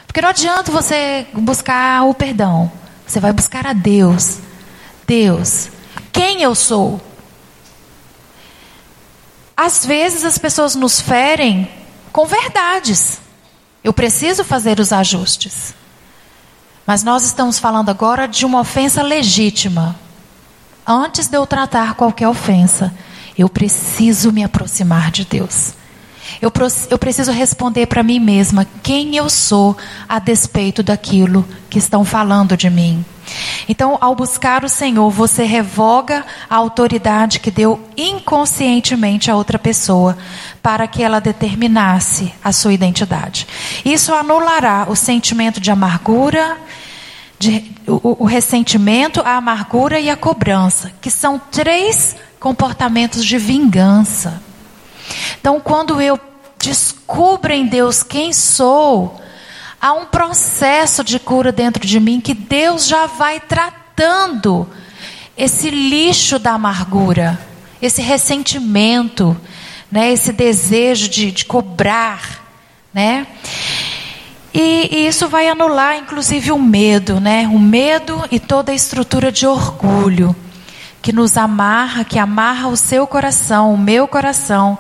porque 0.05 0.21
não 0.21 0.29
adianta 0.29 0.71
você 0.71 1.25
buscar 1.33 2.03
o 2.03 2.13
perdão, 2.13 2.71
você 3.07 3.19
vai 3.19 3.33
buscar 3.33 3.65
a 3.65 3.73
Deus. 3.73 4.37
Deus, 5.07 5.69
quem 6.11 6.43
eu 6.43 6.53
sou? 6.53 7.01
Às 9.57 9.83
vezes 9.83 10.23
as 10.23 10.37
pessoas 10.37 10.75
nos 10.75 11.01
ferem 11.01 11.67
com 12.11 12.25
verdades. 12.27 13.19
Eu 13.83 13.93
preciso 13.93 14.43
fazer 14.43 14.79
os 14.79 14.93
ajustes. 14.93 15.80
Mas 16.85 17.03
nós 17.03 17.25
estamos 17.25 17.59
falando 17.59 17.89
agora 17.89 18.27
de 18.27 18.45
uma 18.45 18.59
ofensa 18.59 19.01
legítima. 19.01 19.95
Antes 20.85 21.27
de 21.27 21.37
eu 21.37 21.45
tratar 21.45 21.93
qualquer 21.93 22.27
ofensa, 22.27 22.93
eu 23.37 23.47
preciso 23.47 24.31
me 24.31 24.43
aproximar 24.43 25.11
de 25.11 25.25
Deus. 25.25 25.73
Eu, 26.39 26.51
eu 26.89 26.97
preciso 26.97 27.31
responder 27.31 27.87
para 27.87 28.03
mim 28.03 28.19
mesma 28.19 28.67
quem 28.83 29.15
eu 29.15 29.29
sou 29.29 29.75
a 30.07 30.19
despeito 30.19 30.83
daquilo 30.83 31.47
que 31.69 31.79
estão 31.79 32.05
falando 32.05 32.55
de 32.55 32.69
mim. 32.69 33.03
Então, 33.67 33.97
ao 34.01 34.15
buscar 34.15 34.63
o 34.63 34.69
Senhor, 34.69 35.09
você 35.09 35.43
revoga 35.43 36.25
a 36.49 36.55
autoridade 36.55 37.39
que 37.39 37.51
deu 37.51 37.79
inconscientemente 37.95 39.31
a 39.31 39.35
outra 39.35 39.57
pessoa 39.57 40.17
para 40.61 40.87
que 40.87 41.03
ela 41.03 41.19
determinasse 41.19 42.33
a 42.43 42.51
sua 42.51 42.73
identidade. 42.73 43.47
Isso 43.85 44.13
anulará 44.13 44.85
o 44.89 44.95
sentimento 44.95 45.59
de 45.59 45.71
amargura, 45.71 46.57
de, 47.39 47.71
o, 47.87 48.23
o 48.23 48.25
ressentimento, 48.25 49.21
a 49.21 49.37
amargura 49.37 49.99
e 49.99 50.09
a 50.09 50.17
cobrança, 50.17 50.91
que 51.01 51.09
são 51.09 51.39
três 51.39 52.15
comportamentos 52.39 53.23
de 53.25 53.37
vingança. 53.37 54.41
Então, 55.39 55.59
quando 55.59 56.01
eu 56.01 56.19
descubro 56.57 57.51
em 57.51 57.65
Deus 57.65 58.03
quem 58.03 58.31
sou, 58.33 59.19
há 59.79 59.93
um 59.93 60.05
processo 60.05 61.03
de 61.03 61.19
cura 61.19 61.51
dentro 61.51 61.85
de 61.85 61.99
mim 61.99 62.21
que 62.21 62.33
Deus 62.33 62.87
já 62.87 63.07
vai 63.07 63.39
tratando 63.39 64.67
esse 65.37 65.69
lixo 65.69 66.37
da 66.37 66.51
amargura, 66.51 67.39
esse 67.81 68.01
ressentimento, 68.01 69.35
né, 69.91 70.11
esse 70.11 70.31
desejo 70.31 71.09
de, 71.09 71.31
de 71.31 71.45
cobrar, 71.45 72.41
né? 72.93 73.25
E, 74.53 74.89
e, 74.91 75.07
isso 75.07 75.29
vai 75.29 75.47
anular, 75.47 75.97
inclusive, 75.97 76.51
o 76.51 76.59
medo, 76.59 77.21
né? 77.21 77.47
O 77.47 77.57
medo 77.57 78.21
e 78.29 78.39
toda 78.39 78.71
a 78.71 78.75
estrutura 78.75 79.31
de 79.31 79.47
orgulho 79.47 80.35
que 81.01 81.11
nos 81.11 81.37
amarra, 81.37 82.03
que 82.03 82.19
amarra 82.19 82.67
o 82.67 82.77
seu 82.77 83.07
coração, 83.07 83.73
o 83.73 83.77
meu 83.77 84.07
coração, 84.07 84.77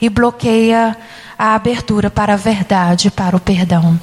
e 0.00 0.08
bloqueia 0.08 0.96
a 1.38 1.54
abertura 1.54 2.10
para 2.10 2.34
a 2.34 2.36
verdade, 2.36 3.10
para 3.10 3.36
o 3.36 3.40
perdão. 3.40 3.98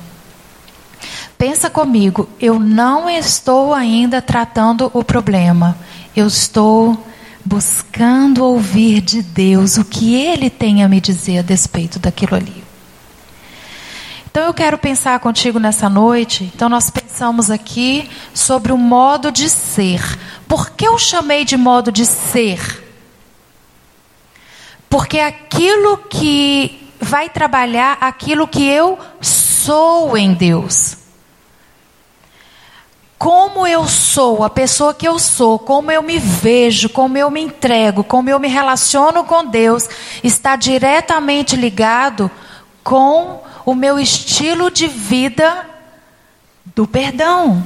Pensa 1.38 1.70
comigo, 1.70 2.28
eu 2.40 2.60
não 2.60 3.10
estou 3.10 3.74
ainda 3.74 4.22
tratando 4.22 4.90
o 4.94 5.04
problema, 5.04 5.78
eu 6.16 6.28
estou 6.28 7.06
buscando 7.46 8.44
ouvir 8.44 9.02
de 9.02 9.22
Deus 9.22 9.78
o 9.78 9.86
que 9.86 10.16
Ele 10.16 10.50
tem 10.50 10.84
a 10.84 10.88
me 10.90 11.00
dizer 11.00 11.40
a 11.40 11.42
despeito 11.42 12.00
daquilo 12.00 12.36
ali. 12.36 12.64
Então 14.38 14.46
eu 14.46 14.54
quero 14.54 14.78
pensar 14.78 15.20
contigo 15.20 15.58
nessa 15.58 15.90
noite. 15.90 16.52
Então 16.54 16.70
nós 16.70 16.90
pensamos 16.92 17.50
aqui 17.50 18.08
sobre 18.34 18.72
o 18.72 18.78
modo 18.78 19.32
de 19.32 19.50
ser. 19.50 20.02
Por 20.48 20.70
que 20.72 20.88
eu 20.88 20.98
chamei 21.00 21.44
de 21.44 21.58
modo 21.58 21.92
de 21.92 22.06
ser? 22.06 22.87
Porque 24.98 25.20
aquilo 25.20 26.00
que 26.10 26.92
vai 27.00 27.30
trabalhar 27.30 28.00
aquilo 28.02 28.48
que 28.48 28.68
eu 28.68 28.98
sou 29.22 30.18
em 30.18 30.34
Deus. 30.34 30.98
Como 33.16 33.68
eu 33.68 33.88
sou, 33.88 34.44
a 34.44 34.50
pessoa 34.50 34.96
que 34.96 35.08
eu 35.08 35.20
sou, 35.20 35.60
como 35.60 35.92
eu 35.92 36.02
me 36.02 36.18
vejo, 36.18 36.90
como 36.90 37.16
eu 37.16 37.30
me 37.30 37.40
entrego, 37.40 38.04
como 38.04 38.32
eu 38.32 38.40
me 38.40 38.48
relaciono 38.48 39.24
com 39.24 39.46
Deus, 39.46 39.88
está 40.24 40.56
diretamente 40.56 41.56
ligado 41.56 42.32
com 42.84 43.44
o 43.68 43.76
meu 43.76 44.00
estilo 44.00 44.72
de 44.72 44.88
vida 44.88 45.64
do 46.76 46.88
perdão. 46.88 47.64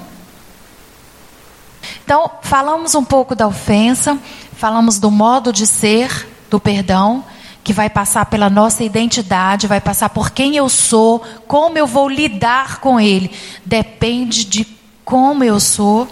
Então, 2.04 2.30
falamos 2.42 2.94
um 2.94 3.06
pouco 3.06 3.34
da 3.34 3.48
ofensa, 3.48 4.20
falamos 4.52 5.00
do 5.00 5.10
modo 5.10 5.54
de 5.54 5.66
ser 5.66 6.30
do 6.52 6.60
perdão, 6.60 7.24
que 7.64 7.72
vai 7.72 7.90
passar 7.90 8.26
pela 8.26 8.50
nossa 8.50 8.84
identidade, 8.84 9.68
vai 9.68 9.80
passar 9.80 10.10
por 10.10 10.32
quem 10.32 10.58
eu 10.58 10.68
sou, 10.68 11.24
como 11.48 11.78
eu 11.78 11.88
vou 11.88 12.10
lidar 12.10 12.80
com 12.80 13.00
ele. 13.00 13.32
Depende 13.66 14.44
de 14.44 14.68
como 15.06 15.44
eu 15.44 15.60
sou. 15.60 16.08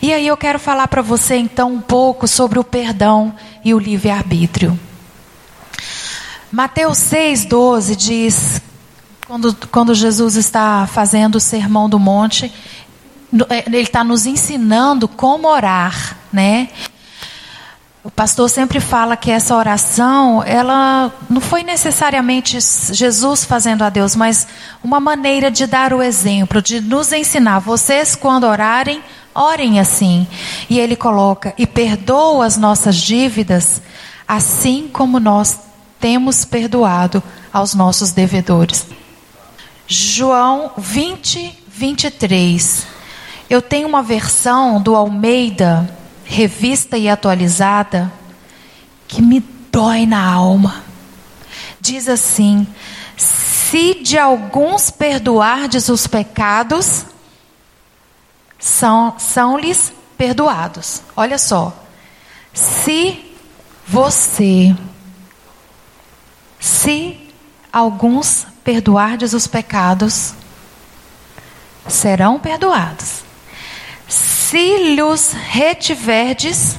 E 0.00 0.12
aí 0.12 0.26
eu 0.26 0.36
quero 0.36 0.58
falar 0.58 0.86
para 0.88 1.02
você 1.02 1.36
então 1.36 1.74
um 1.74 1.80
pouco 1.80 2.28
sobre 2.28 2.58
o 2.58 2.64
perdão 2.64 3.34
e 3.64 3.74
o 3.74 3.78
livre-arbítrio. 3.78 4.78
Mateus 6.52 6.98
6,12 6.98 7.96
diz, 7.96 8.62
quando, 9.26 9.54
quando 9.70 9.94
Jesus 9.94 10.36
está 10.36 10.86
fazendo 10.86 11.36
o 11.36 11.40
sermão 11.40 11.88
do 11.88 11.98
monte, 11.98 12.52
é, 13.48 13.64
ele 13.66 13.78
está 13.78 14.04
nos 14.04 14.26
ensinando 14.26 15.08
como 15.08 15.48
orar, 15.48 16.16
né? 16.32 16.68
O 18.02 18.10
pastor 18.10 18.48
sempre 18.48 18.80
fala 18.80 19.14
que 19.14 19.30
essa 19.30 19.54
oração, 19.54 20.42
ela 20.42 21.12
não 21.28 21.38
foi 21.38 21.62
necessariamente 21.62 22.58
Jesus 22.92 23.44
fazendo 23.44 23.82
a 23.82 23.90
Deus, 23.90 24.16
mas 24.16 24.46
uma 24.82 24.98
maneira 24.98 25.50
de 25.50 25.66
dar 25.66 25.92
o 25.92 26.02
exemplo, 26.02 26.62
de 26.62 26.80
nos 26.80 27.12
ensinar. 27.12 27.58
Vocês, 27.58 28.16
quando 28.16 28.44
orarem, 28.44 29.02
orem 29.34 29.78
assim. 29.78 30.26
E 30.70 30.80
ele 30.80 30.96
coloca: 30.96 31.52
e 31.58 31.66
perdoa 31.66 32.46
as 32.46 32.56
nossas 32.56 32.96
dívidas, 32.96 33.82
assim 34.26 34.88
como 34.90 35.20
nós 35.20 35.58
temos 36.00 36.42
perdoado 36.46 37.22
aos 37.52 37.74
nossos 37.74 38.12
devedores. 38.12 38.86
João 39.86 40.72
20, 40.78 41.64
23. 41.68 42.86
Eu 43.50 43.60
tenho 43.60 43.86
uma 43.86 44.02
versão 44.02 44.80
do 44.80 44.96
Almeida 44.96 45.99
revista 46.30 46.96
e 46.96 47.08
atualizada, 47.08 48.10
que 49.08 49.20
me 49.20 49.40
dói 49.72 50.06
na 50.06 50.24
alma. 50.24 50.84
Diz 51.80 52.08
assim: 52.08 52.66
se 53.16 53.94
de 53.94 54.16
alguns 54.16 54.90
perdoardes 54.90 55.88
os 55.88 56.06
pecados, 56.06 57.04
são, 58.60 59.18
são-lhes 59.18 59.92
perdoados. 60.16 61.02
Olha 61.16 61.36
só. 61.36 61.76
Se 62.54 63.34
você, 63.86 64.74
se 66.60 67.28
alguns 67.72 68.46
perdoardes 68.62 69.32
os 69.32 69.48
pecados, 69.48 70.32
serão 71.88 72.38
perdoados 72.38 73.30
se 74.50 75.32
retiverdes, 75.32 76.76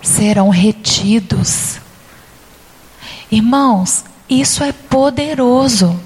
serão 0.00 0.48
retidos. 0.48 1.78
Irmãos, 3.30 4.06
isso 4.26 4.64
é 4.64 4.72
poderoso. 4.72 6.00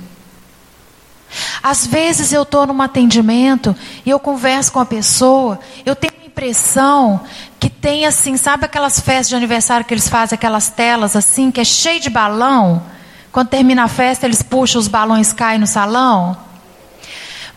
Às 1.62 1.86
vezes 1.86 2.32
eu 2.32 2.42
estou 2.42 2.66
num 2.66 2.82
atendimento 2.82 3.76
e 4.04 4.10
eu 4.10 4.18
converso 4.18 4.72
com 4.72 4.80
a 4.80 4.86
pessoa, 4.86 5.60
eu 5.86 5.94
tenho 5.94 6.14
a 6.20 6.26
impressão 6.26 7.20
que 7.60 7.70
tem 7.70 8.06
assim, 8.06 8.36
sabe 8.36 8.64
aquelas 8.64 8.98
festas 8.98 9.28
de 9.28 9.36
aniversário 9.36 9.86
que 9.86 9.94
eles 9.94 10.08
fazem, 10.08 10.34
aquelas 10.34 10.68
telas 10.68 11.14
assim, 11.14 11.52
que 11.52 11.60
é 11.60 11.64
cheio 11.64 12.00
de 12.00 12.10
balão? 12.10 12.82
Quando 13.30 13.50
termina 13.50 13.84
a 13.84 13.88
festa, 13.88 14.26
eles 14.26 14.42
puxam 14.42 14.80
os 14.80 14.88
balões 14.88 15.32
caem 15.32 15.60
no 15.60 15.66
salão? 15.66 16.47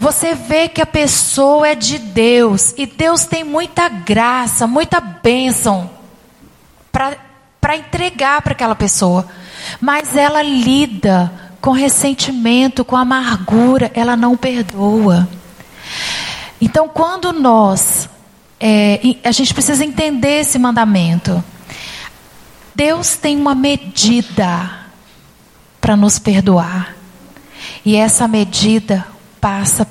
Você 0.01 0.33
vê 0.33 0.67
que 0.67 0.81
a 0.81 0.85
pessoa 0.87 1.67
é 1.67 1.75
de 1.75 1.99
Deus 1.99 2.73
e 2.75 2.87
Deus 2.87 3.25
tem 3.25 3.43
muita 3.43 3.87
graça, 3.87 4.65
muita 4.65 4.99
bênção 4.99 5.91
para 6.91 7.77
entregar 7.77 8.41
para 8.41 8.53
aquela 8.53 8.73
pessoa, 8.73 9.27
mas 9.79 10.17
ela 10.17 10.41
lida 10.41 11.31
com 11.61 11.69
ressentimento, 11.69 12.83
com 12.83 12.97
amargura, 12.97 13.91
ela 13.93 14.15
não 14.15 14.35
perdoa. 14.35 15.29
Então, 16.59 16.89
quando 16.89 17.31
nós, 17.31 18.09
é, 18.59 18.99
a 19.23 19.31
gente 19.31 19.53
precisa 19.53 19.85
entender 19.85 20.39
esse 20.39 20.57
mandamento. 20.57 21.43
Deus 22.73 23.17
tem 23.17 23.37
uma 23.37 23.53
medida 23.53 24.79
para 25.79 25.95
nos 25.95 26.17
perdoar. 26.17 26.95
E 27.85 27.95
essa 27.95 28.27
medida 28.27 29.05
passa 29.41 29.87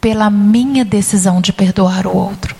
pela 0.00 0.30
minha 0.30 0.84
decisão 0.84 1.40
de 1.40 1.52
perdoar 1.52 2.06
o 2.06 2.16
outro. 2.16 2.54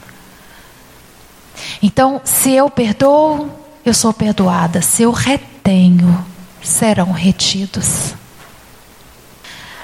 Então, 1.81 2.21
se 2.25 2.51
eu 2.51 2.69
perdoo, 2.69 3.49
eu 3.85 3.95
sou 3.95 4.13
perdoada. 4.13 4.83
Se 4.83 5.05
eu 5.05 5.13
retenho, 5.13 6.27
serão 6.63 7.13
retidos. 7.13 8.15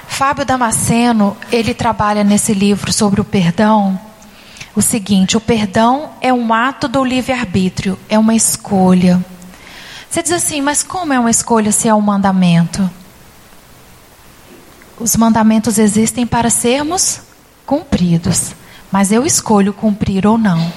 Fábio 0.07 0.45
Damasceno, 0.45 1.35
ele 1.51 1.73
trabalha 1.73 2.23
nesse 2.23 2.53
livro 2.53 2.93
sobre 2.93 3.21
o 3.21 3.23
perdão, 3.23 3.99
o 4.75 4.81
seguinte: 4.81 5.37
o 5.37 5.41
perdão 5.41 6.11
é 6.21 6.31
um 6.31 6.53
ato 6.53 6.87
do 6.87 7.03
livre-arbítrio, 7.03 7.97
é 8.09 8.19
uma 8.19 8.35
escolha. 8.35 9.23
Você 10.09 10.21
diz 10.21 10.31
assim, 10.31 10.61
mas 10.61 10.83
como 10.83 11.13
é 11.13 11.19
uma 11.19 11.31
escolha 11.31 11.71
se 11.71 11.87
é 11.87 11.93
um 11.93 12.01
mandamento? 12.01 12.87
Os 15.03 15.17
mandamentos 15.17 15.77
existem 15.79 16.25
para 16.25 16.49
sermos 16.49 17.19
cumpridos, 17.65 18.53
mas 18.89 19.11
eu 19.11 19.25
escolho 19.25 19.73
cumprir 19.73 20.25
ou 20.25 20.37
não. 20.37 20.71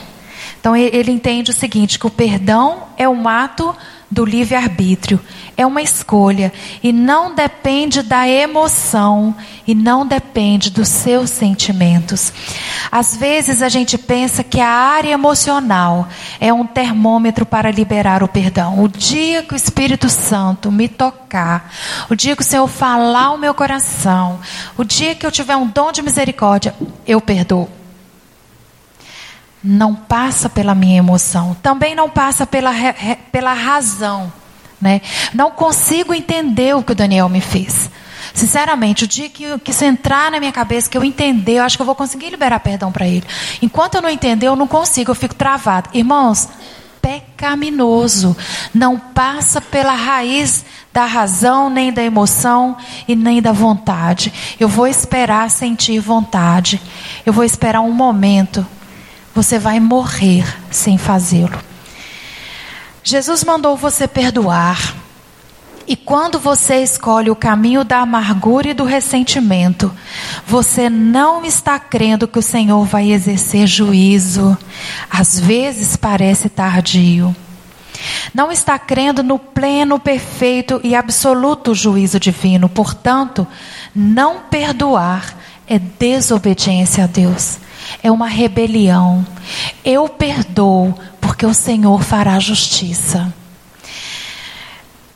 Então 0.58 0.74
ele 0.74 1.12
entende 1.12 1.52
o 1.52 1.54
seguinte: 1.54 1.96
que 1.96 2.08
o 2.08 2.10
perdão 2.10 2.88
é 2.96 3.08
um 3.08 3.28
ato 3.28 3.72
do 4.10 4.24
livre-arbítrio. 4.24 5.20
É 5.56 5.66
uma 5.66 5.82
escolha 5.82 6.52
e 6.82 6.92
não 6.92 7.34
depende 7.34 8.02
da 8.02 8.28
emoção 8.28 9.34
e 9.66 9.74
não 9.74 10.06
depende 10.06 10.70
dos 10.70 10.88
seus 10.88 11.30
sentimentos. 11.30 12.32
Às 12.90 13.16
vezes 13.16 13.62
a 13.62 13.68
gente 13.68 13.98
pensa 13.98 14.44
que 14.44 14.60
a 14.60 14.68
área 14.68 15.12
emocional 15.12 16.08
é 16.40 16.52
um 16.52 16.66
termômetro 16.66 17.44
para 17.44 17.70
liberar 17.70 18.22
o 18.22 18.28
perdão. 18.28 18.82
O 18.82 18.88
dia 18.88 19.42
que 19.42 19.54
o 19.54 19.56
Espírito 19.56 20.08
Santo 20.08 20.70
me 20.70 20.88
tocar, 20.88 21.72
o 22.08 22.14
dia 22.14 22.36
que 22.36 22.42
o 22.42 22.44
Senhor 22.46 22.68
falar 22.68 23.30
o 23.32 23.38
meu 23.38 23.54
coração, 23.54 24.38
o 24.76 24.84
dia 24.84 25.14
que 25.14 25.26
eu 25.26 25.32
tiver 25.32 25.56
um 25.56 25.66
dom 25.66 25.90
de 25.90 26.02
misericórdia, 26.02 26.74
eu 27.06 27.20
perdoo 27.20 27.75
não 29.62 29.94
passa 29.94 30.48
pela 30.48 30.74
minha 30.74 30.98
emoção, 30.98 31.56
também 31.62 31.94
não 31.94 32.08
passa 32.08 32.46
pela, 32.46 32.72
pela 33.32 33.52
razão. 33.52 34.32
Né? 34.80 35.00
Não 35.32 35.50
consigo 35.50 36.12
entender 36.12 36.76
o 36.76 36.82
que 36.82 36.92
o 36.92 36.94
Daniel 36.94 37.28
me 37.28 37.40
fez. 37.40 37.90
Sinceramente, 38.34 39.04
o 39.04 39.08
dia 39.08 39.28
que, 39.28 39.58
que 39.60 39.70
isso 39.70 39.84
entrar 39.84 40.30
na 40.30 40.38
minha 40.38 40.52
cabeça, 40.52 40.90
que 40.90 40.98
eu 40.98 41.04
entender, 41.04 41.54
eu 41.54 41.62
acho 41.62 41.76
que 41.76 41.82
eu 41.82 41.86
vou 41.86 41.94
conseguir 41.94 42.28
liberar 42.28 42.60
perdão 42.60 42.92
para 42.92 43.06
ele. 43.06 43.24
Enquanto 43.62 43.94
eu 43.94 44.02
não 44.02 44.10
entender, 44.10 44.46
eu 44.46 44.56
não 44.56 44.66
consigo, 44.66 45.10
eu 45.10 45.14
fico 45.14 45.34
travado. 45.34 45.88
Irmãos, 45.94 46.48
pecaminoso. 47.06 48.36
Não 48.74 48.98
passa 48.98 49.60
pela 49.60 49.94
raiz 49.94 50.64
da 50.92 51.04
razão, 51.04 51.70
nem 51.70 51.92
da 51.92 52.02
emoção 52.02 52.76
e 53.06 53.14
nem 53.14 53.40
da 53.40 53.52
vontade. 53.52 54.32
Eu 54.58 54.68
vou 54.68 54.86
esperar 54.88 55.48
sentir 55.50 56.00
vontade. 56.00 56.80
Eu 57.24 57.32
vou 57.32 57.44
esperar 57.44 57.80
um 57.80 57.92
momento. 57.92 58.66
Você 59.36 59.58
vai 59.58 59.78
morrer 59.78 60.46
sem 60.70 60.96
fazê-lo. 60.96 61.60
Jesus 63.04 63.44
mandou 63.44 63.76
você 63.76 64.08
perdoar. 64.08 64.94
E 65.86 65.94
quando 65.94 66.38
você 66.38 66.82
escolhe 66.82 67.30
o 67.30 67.36
caminho 67.36 67.84
da 67.84 67.98
amargura 67.98 68.68
e 68.68 68.74
do 68.74 68.84
ressentimento, 68.84 69.94
você 70.46 70.88
não 70.88 71.44
está 71.44 71.78
crendo 71.78 72.26
que 72.26 72.38
o 72.38 72.42
Senhor 72.42 72.82
vai 72.86 73.12
exercer 73.12 73.66
juízo. 73.66 74.56
Às 75.10 75.38
vezes 75.38 75.96
parece 75.96 76.48
tardio. 76.48 77.36
Não 78.32 78.50
está 78.50 78.78
crendo 78.78 79.22
no 79.22 79.38
pleno, 79.38 79.98
perfeito 79.98 80.80
e 80.82 80.94
absoluto 80.94 81.74
juízo 81.74 82.18
divino. 82.18 82.70
Portanto, 82.70 83.46
não 83.94 84.40
perdoar 84.50 85.36
é 85.68 85.78
desobediência 85.78 87.04
a 87.04 87.06
Deus. 87.06 87.65
É 88.02 88.10
uma 88.10 88.28
rebelião. 88.28 89.26
Eu 89.84 90.08
perdoo 90.08 90.94
porque 91.20 91.44
o 91.44 91.54
Senhor 91.54 92.02
fará 92.02 92.38
justiça. 92.38 93.32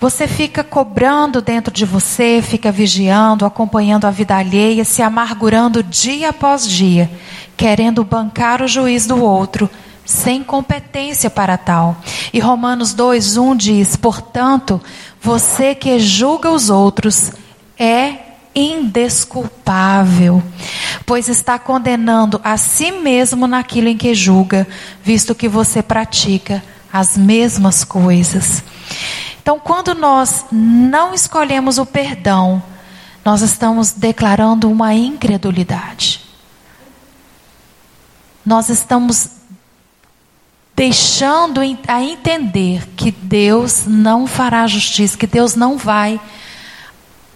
Você 0.01 0.27
fica 0.27 0.65
cobrando 0.65 1.43
dentro 1.43 1.73
de 1.73 1.85
você, 1.85 2.41
fica 2.43 2.73
vigiando, 2.73 3.45
acompanhando 3.45 4.07
a 4.07 4.11
vida 4.11 4.35
alheia, 4.35 4.83
se 4.83 5.03
amargurando 5.03 5.83
dia 5.83 6.31
após 6.31 6.67
dia, 6.67 7.11
querendo 7.55 8.03
bancar 8.03 8.63
o 8.63 8.67
juiz 8.67 9.07
do 9.07 9.23
outro, 9.23 9.69
sem 10.03 10.43
competência 10.43 11.29
para 11.29 11.59
tal. 11.59 11.97
E 12.33 12.41
Romanos 12.41 12.95
2:1 12.95 13.55
diz: 13.55 13.95
"Portanto, 13.95 14.81
você 15.21 15.75
que 15.75 15.99
julga 15.99 16.51
os 16.51 16.71
outros 16.71 17.33
é 17.79 18.30
indesculpável, 18.55 20.43
pois 21.07 21.29
está 21.29 21.59
condenando 21.59 22.41
a 22.43 22.57
si 22.57 22.91
mesmo 22.91 23.47
naquilo 23.47 23.89
em 23.89 23.97
que 23.97 24.15
julga, 24.15 24.67
visto 25.03 25.35
que 25.35 25.49
você 25.49 25.83
pratica 25.83 26.63
as 26.93 27.17
mesmas 27.17 27.85
coisas." 27.85 28.63
Então, 29.43 29.59
quando 29.59 29.95
nós 29.95 30.45
não 30.53 31.15
escolhemos 31.15 31.79
o 31.79 31.87
perdão, 31.87 32.63
nós 33.25 33.43
estamos 33.43 33.93
declarando 33.93 34.71
uma 34.71 34.95
incredulidade. 34.95 36.21
Nós 38.45 38.69
estamos 38.69 39.31
deixando 40.75 41.61
a 41.87 42.03
entender 42.03 42.89
que 42.97 43.11
Deus 43.11 43.85
não 43.87 44.27
fará 44.27 44.67
justiça, 44.67 45.17
que 45.17 45.27
Deus 45.27 45.55
não 45.55 45.77
vai 45.77 46.19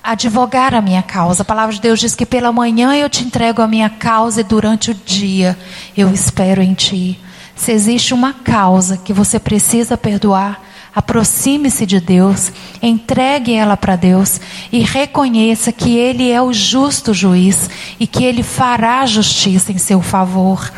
advogar 0.04 0.74
a 0.74 0.82
minha 0.82 1.02
causa. 1.02 1.40
A 1.40 1.46
palavra 1.46 1.74
de 1.74 1.80
Deus 1.80 1.98
diz 1.98 2.14
que 2.14 2.26
pela 2.26 2.52
manhã 2.52 2.94
eu 2.94 3.08
te 3.08 3.24
entrego 3.24 3.62
a 3.62 3.66
minha 3.66 3.88
causa 3.88 4.42
e 4.42 4.44
durante 4.44 4.90
o 4.90 4.94
dia 4.94 5.58
eu 5.96 6.12
espero 6.12 6.60
em 6.60 6.74
ti. 6.74 7.18
Se 7.56 7.72
existe 7.72 8.12
uma 8.12 8.34
causa 8.34 8.98
que 8.98 9.14
você 9.14 9.38
precisa 9.38 9.96
perdoar, 9.96 10.60
aproxime-se 10.94 11.86
de 11.86 12.00
Deus, 12.00 12.52
entregue 12.82 13.54
ela 13.54 13.76
para 13.76 13.96
Deus 13.96 14.40
e 14.70 14.80
reconheça 14.80 15.72
que 15.72 15.96
Ele 15.96 16.30
é 16.30 16.42
o 16.42 16.52
justo 16.52 17.14
juiz 17.14 17.70
e 17.98 18.06
que 18.06 18.24
Ele 18.24 18.42
fará 18.42 19.06
justiça 19.06 19.72
em 19.72 19.78
seu 19.78 20.02
favor. 20.02 20.70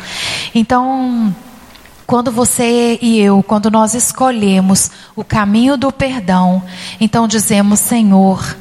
Então, 0.55 1.35
quando 2.05 2.31
você 2.31 2.97
e 3.01 3.19
eu, 3.19 3.43
quando 3.43 3.69
nós 3.69 3.93
escolhemos 3.93 4.89
o 5.15 5.23
caminho 5.25 5.75
do 5.75 5.91
perdão, 5.91 6.63
então 7.01 7.27
dizemos: 7.27 7.79
Senhor, 7.79 8.55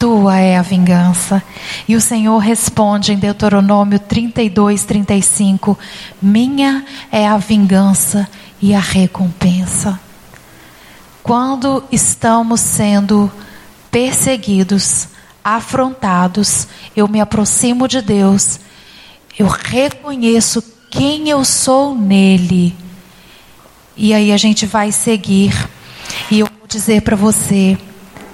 tua 0.00 0.40
é 0.40 0.56
a 0.56 0.62
vingança. 0.62 1.42
E 1.86 1.94
o 1.94 2.00
Senhor 2.00 2.38
responde 2.38 3.12
em 3.12 3.18
Deuteronômio 3.18 3.98
32, 3.98 4.84
35: 4.84 5.78
Minha 6.20 6.86
é 7.12 7.28
a 7.28 7.36
vingança 7.36 8.26
e 8.62 8.74
a 8.74 8.80
recompensa. 8.80 10.00
Quando 11.22 11.84
estamos 11.92 12.62
sendo 12.62 13.30
perseguidos, 13.90 15.08
afrontados, 15.44 16.66
eu 16.96 17.06
me 17.06 17.20
aproximo 17.20 17.86
de 17.86 18.00
Deus, 18.00 18.58
eu 19.38 19.46
reconheço 19.46 20.64
quem 20.90 21.28
eu 21.28 21.44
sou 21.44 21.94
nele. 21.94 22.74
E 23.94 24.14
aí 24.14 24.32
a 24.32 24.36
gente 24.38 24.64
vai 24.64 24.90
seguir. 24.92 25.52
E 26.30 26.40
eu 26.40 26.46
vou 26.46 26.66
dizer 26.66 27.02
para 27.02 27.16
você, 27.16 27.76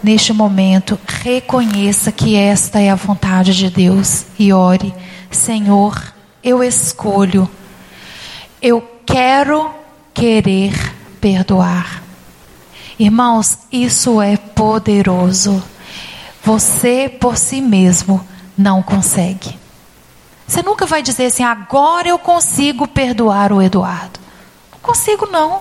neste 0.03 0.33
momento, 0.33 0.99
reconheça 1.07 2.13
que 2.13 2.37
esta 2.37 2.81
é 2.81 2.91
a 2.91 2.95
vontade 2.95 3.55
de 3.55 3.71
Deus 3.71 4.27
e 4.39 4.53
ore: 4.53 4.95
Senhor, 5.31 6.15
eu 6.43 6.63
escolho, 6.63 7.49
eu 8.61 8.81
quero 9.05 9.71
querer 10.15 10.95
perdoar. 11.21 12.03
Irmãos, 12.99 13.59
isso 13.71 14.23
é 14.23 14.37
poderoso. 14.37 15.63
Você 16.43 17.09
por 17.09 17.37
si 17.37 17.61
mesmo 17.61 18.27
não 18.57 18.83
consegue. 18.83 19.59
Você 20.47 20.63
nunca 20.63 20.87
vai 20.87 21.03
dizer 21.03 21.27
assim, 21.27 21.43
agora 21.43 22.09
eu 22.09 22.19
consigo 22.19 22.87
perdoar 22.87 23.53
o 23.53 23.61
Eduardo. 23.61 24.21
Não 24.73 24.79
consigo, 24.79 25.27
não. 25.27 25.61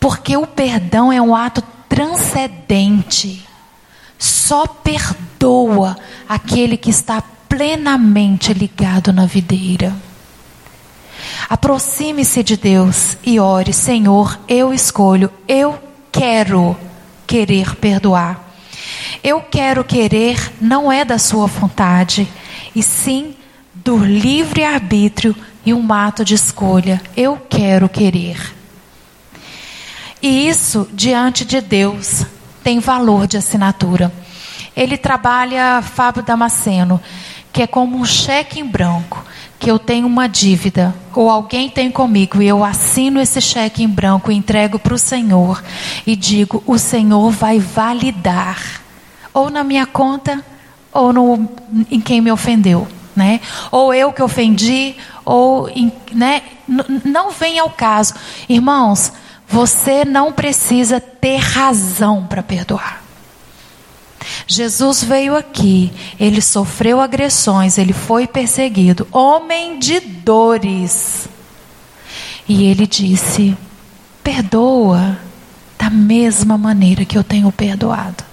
Porque 0.00 0.36
o 0.36 0.46
perdão 0.46 1.12
é 1.12 1.22
um 1.22 1.34
ato 1.34 1.62
transcendente. 1.96 3.42
Só 4.18 4.66
perdoa 4.66 5.96
aquele 6.28 6.76
que 6.76 6.90
está 6.90 7.22
plenamente 7.48 8.52
ligado 8.52 9.14
na 9.14 9.24
videira. 9.24 9.94
Aproxime-se 11.48 12.42
de 12.42 12.58
Deus 12.58 13.16
e 13.24 13.40
ore: 13.40 13.72
Senhor, 13.72 14.38
eu 14.46 14.74
escolho, 14.74 15.32
eu 15.48 15.78
quero 16.12 16.76
querer 17.26 17.74
perdoar. 17.76 18.44
Eu 19.24 19.40
quero 19.40 19.82
querer 19.82 20.52
não 20.60 20.92
é 20.92 21.02
da 21.02 21.18
sua 21.18 21.46
vontade, 21.46 22.28
e 22.74 22.82
sim 22.82 23.34
do 23.74 23.96
livre 23.96 24.64
arbítrio 24.64 25.34
e 25.64 25.72
um 25.72 25.90
ato 25.90 26.26
de 26.26 26.34
escolha. 26.34 27.00
Eu 27.16 27.38
quero 27.48 27.88
querer. 27.88 28.55
E 30.22 30.48
isso, 30.48 30.88
diante 30.92 31.44
de 31.44 31.60
Deus, 31.60 32.24
tem 32.62 32.78
valor 32.78 33.26
de 33.26 33.36
assinatura. 33.36 34.12
Ele 34.76 34.96
trabalha, 34.96 35.82
Fábio 35.82 36.22
Damasceno, 36.22 37.00
que 37.52 37.62
é 37.62 37.66
como 37.66 37.96
um 37.96 38.04
cheque 38.04 38.60
em 38.60 38.66
branco 38.66 39.24
que 39.58 39.70
eu 39.70 39.78
tenho 39.78 40.06
uma 40.06 40.28
dívida 40.28 40.94
ou 41.14 41.30
alguém 41.30 41.70
tem 41.70 41.90
comigo 41.90 42.42
e 42.42 42.46
eu 42.46 42.62
assino 42.62 43.20
esse 43.20 43.40
cheque 43.40 43.82
em 43.82 43.88
branco, 43.88 44.30
entrego 44.30 44.78
para 44.78 44.92
o 44.92 44.98
Senhor 44.98 45.62
e 46.06 46.14
digo: 46.14 46.62
o 46.66 46.76
Senhor 46.78 47.30
vai 47.30 47.58
validar 47.58 48.82
ou 49.32 49.48
na 49.48 49.64
minha 49.64 49.86
conta 49.86 50.44
ou 50.92 51.12
no, 51.12 51.48
em 51.90 52.00
quem 52.00 52.20
me 52.20 52.30
ofendeu, 52.30 52.86
né? 53.14 53.40
Ou 53.70 53.94
eu 53.94 54.12
que 54.12 54.22
ofendi 54.22 54.94
ou 55.24 55.70
né? 56.12 56.42
não 57.04 57.30
vem 57.30 57.58
ao 57.58 57.70
caso, 57.70 58.14
irmãos. 58.48 59.12
Você 59.48 60.04
não 60.04 60.32
precisa 60.32 61.00
ter 61.00 61.36
razão 61.36 62.26
para 62.26 62.42
perdoar. 62.42 63.02
Jesus 64.46 65.02
veio 65.02 65.36
aqui, 65.36 65.92
ele 66.18 66.40
sofreu 66.40 67.00
agressões, 67.00 67.78
ele 67.78 67.92
foi 67.92 68.26
perseguido, 68.26 69.06
homem 69.12 69.78
de 69.78 70.00
dores. 70.00 71.28
E 72.48 72.64
ele 72.64 72.86
disse: 72.86 73.56
perdoa 74.22 75.18
da 75.78 75.90
mesma 75.90 76.58
maneira 76.58 77.04
que 77.04 77.16
eu 77.16 77.22
tenho 77.22 77.50
perdoado. 77.52 78.24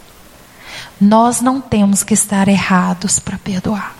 Nós 0.99 1.41
não 1.41 1.59
temos 1.59 2.03
que 2.03 2.13
estar 2.13 2.47
errados 2.47 3.19
para 3.19 3.37
perdoar. 3.37 3.95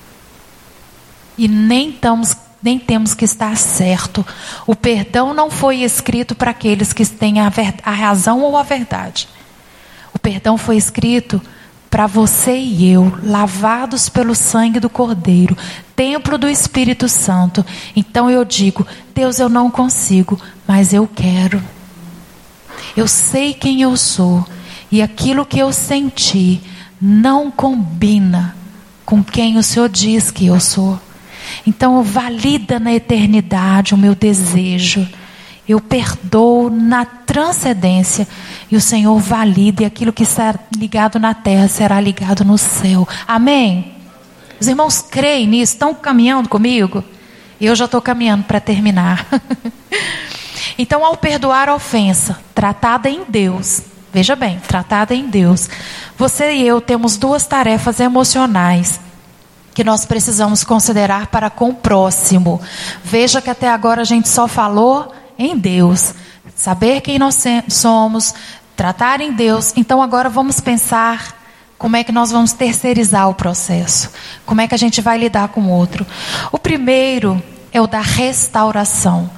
E 1.38 1.48
nem, 1.48 1.90
estamos, 1.90 2.36
nem 2.64 2.80
temos 2.80 3.14
que 3.14 3.26
estar 3.26 3.58
certo. 3.58 4.26
O 4.66 4.76
perdão 4.76 5.34
não 5.34 5.52
foi 5.52 5.82
escrito 5.82 6.34
para 6.34 6.52
aqueles 6.52 6.94
que 6.94 7.06
têm 7.06 7.40
a, 7.40 7.52
a 7.84 7.92
razão 7.92 8.42
ou 8.42 8.58
a 8.58 8.64
verdade. 8.64 9.28
O 10.14 10.20
perdão 10.20 10.58
foi 10.58 10.78
escrito 10.78 11.42
para 11.90 12.08
você 12.08 12.58
e 12.58 12.90
eu, 12.90 13.16
lavados 13.22 14.10
pelo 14.10 14.34
sangue 14.34 14.80
do 14.80 14.90
Cordeiro, 14.90 15.56
templo 15.96 16.40
do 16.40 16.50
Espírito 16.50 17.08
Santo. 17.08 17.64
Então 17.96 18.30
eu 18.32 18.44
digo: 18.44 18.88
Deus, 19.14 19.40
eu 19.40 19.50
não 19.50 19.70
consigo, 19.70 20.40
mas 20.68 20.94
eu 20.94 21.08
quero. 21.08 21.62
Eu 22.96 23.08
sei 23.08 23.54
quem 23.54 23.82
eu 23.82 23.96
sou 23.98 24.46
e 24.92 25.02
aquilo 25.02 25.46
que 25.46 25.60
eu 25.60 25.74
senti 25.74 26.62
não 27.02 27.52
combina 27.52 28.56
com 29.06 29.24
quem 29.24 29.58
o 29.58 29.64
Senhor 29.64 29.90
diz 29.90 30.32
que 30.32 30.48
eu 30.48 30.60
sou. 30.60 31.00
Então, 31.66 32.04
valida 32.04 32.80
na 32.80 32.94
eternidade 32.94 33.94
o 33.94 33.98
meu 33.98 34.16
desejo. 34.16 35.08
Eu 35.68 35.80
perdoo 35.80 36.70
na 36.70 37.06
transcendência 37.06 38.28
e 38.70 38.76
o 38.76 38.82
Senhor 38.82 39.18
valida 39.20 39.84
e 39.84 39.86
aquilo 39.86 40.12
que 40.12 40.24
está 40.24 40.56
ligado 40.76 41.20
na 41.20 41.34
terra 41.34 41.68
será 41.68 42.02
ligado 42.02 42.44
no 42.44 42.58
céu. 42.58 43.08
Amém? 43.26 43.94
Os 44.60 44.68
irmãos 44.68 45.02
creem 45.02 45.48
nisso? 45.48 45.74
Estão 45.74 45.94
caminhando 45.94 46.50
comigo? 46.50 47.04
Eu 47.62 47.76
já 47.76 47.86
estou 47.86 48.02
caminhando 48.02 48.44
para 48.44 48.60
terminar. 48.60 49.26
então, 50.78 51.06
ao 51.06 51.16
perdoar 51.16 51.70
a 51.70 51.76
ofensa 51.76 52.38
tratada 52.54 53.10
em 53.10 53.22
Deus, 53.28 53.84
veja 54.14 54.36
bem, 54.36 54.60
tratada 54.68 55.16
em 55.16 55.28
Deus, 55.28 55.70
você 56.18 56.54
e 56.56 56.68
eu 56.68 56.82
temos 56.82 57.16
duas 57.16 57.46
tarefas 57.46 58.02
emocionais 58.02 59.00
que 59.74 59.84
nós 59.84 60.06
precisamos 60.06 60.64
considerar 60.64 61.28
para 61.28 61.50
com 61.50 61.70
o 61.70 61.74
próximo. 61.74 62.62
Veja 63.04 63.42
que 63.42 63.50
até 63.50 63.70
agora 63.70 64.02
a 64.02 64.06
gente 64.06 64.30
só 64.30 64.48
falou 64.48 65.14
em 65.38 65.58
Deus, 65.58 66.14
saber 66.56 67.02
quem 67.02 67.18
nós 67.18 67.44
somos, 67.68 68.34
tratar 68.76 69.22
em 69.22 69.32
Deus. 69.32 69.74
Então 69.76 70.02
agora 70.02 70.30
vamos 70.30 70.60
pensar 70.60 71.42
como 71.78 71.96
é 71.96 72.04
que 72.04 72.12
nós 72.12 72.32
vamos 72.32 72.54
terceirizar 72.54 73.30
o 73.30 73.34
processo, 73.34 74.12
como 74.46 74.62
é 74.62 74.68
que 74.68 74.76
a 74.76 74.78
gente 74.78 75.02
vai 75.02 75.18
lidar 75.18 75.50
com 75.50 75.62
o 75.62 75.70
outro. 75.70 76.06
O 76.52 76.58
primeiro 76.58 77.42
é 77.72 77.82
o 77.82 77.88
da 77.88 78.00
restauração. 78.00 79.30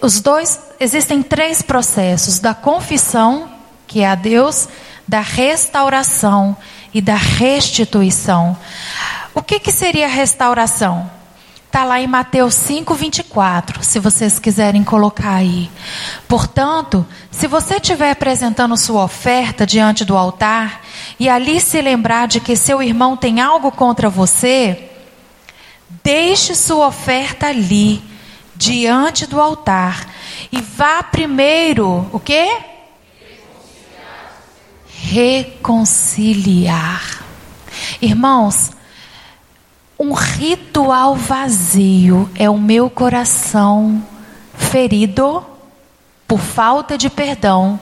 Os 0.00 0.20
dois 0.20 0.58
existem 0.80 1.22
três 1.22 1.62
processos: 1.62 2.38
da 2.38 2.54
confissão, 2.54 3.48
que 3.86 4.00
é 4.00 4.08
a 4.08 4.14
Deus, 4.14 4.68
da 5.06 5.20
restauração 5.20 6.56
e 6.92 7.00
da 7.00 7.14
restituição. 7.14 8.56
O 9.38 9.42
que, 9.42 9.60
que 9.60 9.70
seria 9.70 10.08
restauração? 10.08 11.08
Está 11.64 11.84
lá 11.84 12.00
em 12.00 12.08
Mateus 12.08 12.54
5, 12.54 12.92
24, 12.92 13.84
se 13.84 14.00
vocês 14.00 14.36
quiserem 14.36 14.82
colocar 14.82 15.34
aí. 15.34 15.70
Portanto, 16.26 17.06
se 17.30 17.46
você 17.46 17.76
estiver 17.76 18.10
apresentando 18.10 18.76
sua 18.76 19.04
oferta 19.04 19.64
diante 19.64 20.04
do 20.04 20.16
altar 20.16 20.80
e 21.20 21.28
ali 21.28 21.60
se 21.60 21.80
lembrar 21.80 22.26
de 22.26 22.40
que 22.40 22.56
seu 22.56 22.82
irmão 22.82 23.16
tem 23.16 23.40
algo 23.40 23.70
contra 23.70 24.10
você, 24.10 24.90
deixe 26.02 26.56
sua 26.56 26.88
oferta 26.88 27.46
ali, 27.46 28.02
diante 28.56 29.24
do 29.24 29.40
altar, 29.40 30.08
e 30.50 30.60
vá 30.60 31.00
primeiro, 31.00 32.10
o 32.12 32.18
quê? 32.18 32.58
Reconciliar. 34.88 37.22
Irmãos, 38.02 38.76
um 39.98 40.12
ritual 40.12 41.16
vazio 41.16 42.30
é 42.36 42.48
o 42.48 42.56
meu 42.56 42.88
coração 42.88 44.02
ferido 44.54 45.44
por 46.26 46.38
falta 46.38 46.96
de 46.96 47.10
perdão 47.10 47.80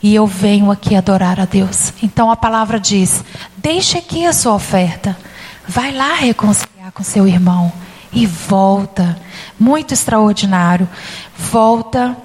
e 0.00 0.14
eu 0.14 0.26
venho 0.26 0.70
aqui 0.70 0.94
adorar 0.94 1.40
a 1.40 1.44
Deus. 1.44 1.92
Então 2.02 2.30
a 2.30 2.36
palavra 2.36 2.78
diz: 2.78 3.24
deixe 3.56 3.98
aqui 3.98 4.24
a 4.24 4.32
sua 4.32 4.54
oferta, 4.54 5.18
vai 5.66 5.92
lá 5.92 6.14
reconciliar 6.14 6.92
com 6.92 7.02
seu 7.02 7.26
irmão 7.26 7.72
e 8.12 8.26
volta. 8.26 9.18
Muito 9.58 9.92
extraordinário. 9.92 10.88
Volta 11.36 12.16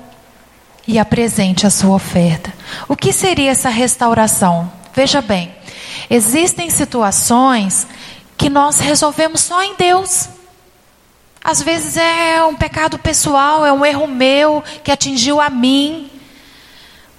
e 0.87 0.99
apresente 0.99 1.65
a 1.65 1.69
sua 1.69 1.95
oferta. 1.95 2.53
O 2.87 2.95
que 2.95 3.11
seria 3.11 3.51
essa 3.51 3.69
restauração? 3.69 4.71
Veja 4.93 5.21
bem, 5.21 5.51
existem 6.09 6.69
situações 6.69 7.87
que 8.43 8.49
nós 8.49 8.81
resolvemos 8.81 9.39
só 9.39 9.63
em 9.63 9.73
Deus. 9.75 10.27
Às 11.41 11.61
vezes 11.61 11.95
é 11.95 12.43
um 12.43 12.53
pecado 12.53 12.99
pessoal, 12.99 13.65
é 13.65 13.71
um 13.71 13.85
erro 13.85 14.05
meu 14.05 14.61
que 14.83 14.91
atingiu 14.91 15.39
a 15.39 15.49
mim. 15.49 16.11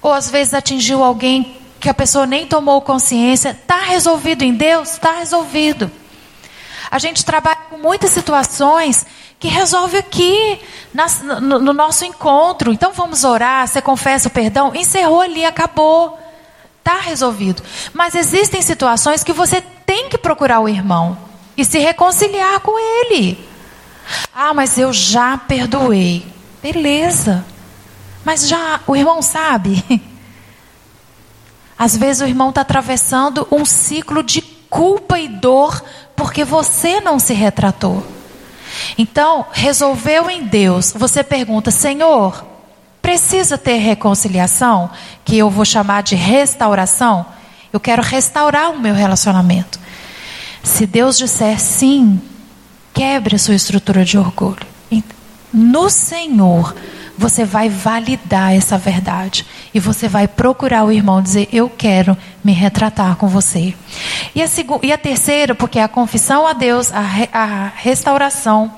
Ou 0.03 0.13
às 0.13 0.29
vezes 0.29 0.53
atingiu 0.53 1.03
alguém 1.03 1.57
que 1.79 1.89
a 1.89 1.95
pessoa 1.95 2.27
nem 2.27 2.45
tomou 2.45 2.79
consciência. 2.79 3.57
Está 3.59 3.79
resolvido 3.79 4.43
em 4.43 4.53
Deus? 4.53 4.91
Está 4.91 5.13
resolvido. 5.13 5.89
A 6.91 6.99
gente 6.99 7.25
trabalha 7.25 7.57
com 7.71 7.77
muitas 7.79 8.11
situações 8.11 9.03
que 9.39 9.47
resolve 9.47 9.97
aqui, 9.97 10.61
no, 11.41 11.57
no 11.57 11.73
nosso 11.73 12.05
encontro. 12.05 12.71
Então 12.71 12.93
vamos 12.93 13.23
orar, 13.23 13.67
você 13.67 13.81
confessa 13.81 14.27
o 14.27 14.31
perdão, 14.31 14.75
encerrou 14.75 15.21
ali, 15.21 15.43
acabou. 15.43 16.19
Está 16.77 16.99
resolvido. 16.99 17.63
Mas 17.95 18.13
existem 18.13 18.61
situações 18.61 19.23
que 19.23 19.33
você 19.33 19.63
tem 19.95 20.09
que 20.09 20.17
procurar 20.17 20.59
o 20.59 20.67
irmão 20.67 21.17
e 21.55 21.63
se 21.63 21.79
reconciliar 21.79 22.59
com 22.59 22.77
ele. 22.77 23.39
Ah, 24.33 24.53
mas 24.53 24.77
eu 24.77 24.91
já 24.91 25.37
perdoei. 25.37 26.27
Beleza. 26.61 27.45
Mas 28.25 28.45
já 28.45 28.81
o 28.85 28.93
irmão 28.93 29.21
sabe. 29.21 29.81
Às 31.79 31.95
vezes 31.95 32.21
o 32.21 32.27
irmão 32.27 32.49
está 32.49 32.59
atravessando 32.59 33.47
um 33.49 33.63
ciclo 33.63 34.21
de 34.21 34.41
culpa 34.69 35.17
e 35.17 35.29
dor 35.29 35.81
porque 36.13 36.43
você 36.43 36.99
não 36.99 37.17
se 37.17 37.33
retratou. 37.33 38.05
Então, 38.97 39.45
resolveu 39.53 40.29
em 40.29 40.43
Deus. 40.43 40.91
Você 40.93 41.23
pergunta, 41.23 41.71
Senhor, 41.71 42.43
Precisa 43.01 43.55
ter 43.55 43.77
reconciliação, 43.77 44.89
que 45.23 45.37
eu 45.37 45.47
vou 45.47 45.63
chamar 45.63 46.01
de 46.01 46.15
restauração. 46.15 47.23
Eu 47.71 47.79
quero 47.79 48.01
restaurar 48.01 48.71
o 48.71 48.79
meu 48.79 48.95
relacionamento. 48.95 49.79
Se 50.65 50.87
Deus 50.87 51.17
disser 51.17 51.59
sim, 51.59 52.19
quebre 52.91 53.35
a 53.35 53.39
sua 53.39 53.53
estrutura 53.53 54.03
de 54.03 54.17
orgulho. 54.17 54.65
No 55.53 55.89
Senhor, 55.89 56.75
você 57.17 57.45
vai 57.45 57.69
validar 57.69 58.53
essa 58.53 58.77
verdade. 58.77 59.45
E 59.73 59.79
você 59.79 60.07
vai 60.07 60.27
procurar 60.27 60.83
o 60.83 60.91
irmão 60.91 61.21
dizer: 61.21 61.47
Eu 61.53 61.69
quero 61.69 62.17
me 62.43 62.51
retratar 62.51 63.15
com 63.15 63.27
você. 63.27 63.73
E 64.33 64.41
a, 64.41 64.45
e 64.81 64.91
a 64.91 64.97
terceira, 64.97 65.55
porque 65.55 65.79
é 65.79 65.83
a 65.83 65.87
confissão 65.87 66.45
a 66.45 66.51
Deus, 66.51 66.91
a, 66.91 66.99
re 66.99 67.29
a 67.31 67.71
restauração 67.75 68.73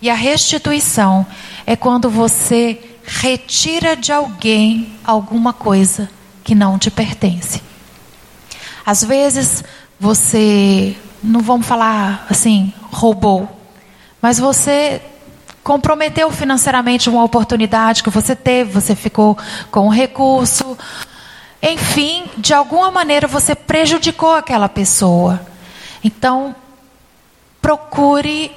e 0.00 0.08
a 0.08 0.14
restituição, 0.14 1.26
é 1.66 1.76
quando 1.76 2.08
você 2.08 2.80
retira 3.04 3.96
de 3.96 4.12
alguém 4.12 4.94
alguma 5.04 5.52
coisa 5.52 6.08
que 6.44 6.54
não 6.54 6.78
te 6.78 6.90
pertence. 6.90 7.60
Às 8.86 9.04
vezes 9.04 9.62
você, 10.00 10.96
não 11.22 11.40
vamos 11.40 11.66
falar 11.66 12.26
assim, 12.28 12.72
roubou, 12.90 13.48
mas 14.20 14.38
você 14.38 15.00
comprometeu 15.62 16.30
financeiramente 16.30 17.08
uma 17.08 17.22
oportunidade 17.22 18.02
que 18.02 18.10
você 18.10 18.34
teve, 18.34 18.72
você 18.72 18.94
ficou 18.96 19.38
com 19.70 19.86
um 19.86 19.90
recurso, 19.90 20.76
enfim, 21.62 22.24
de 22.36 22.52
alguma 22.52 22.90
maneira 22.90 23.28
você 23.28 23.54
prejudicou 23.54 24.34
aquela 24.34 24.68
pessoa. 24.68 25.40
Então, 26.02 26.54
procure. 27.60 28.50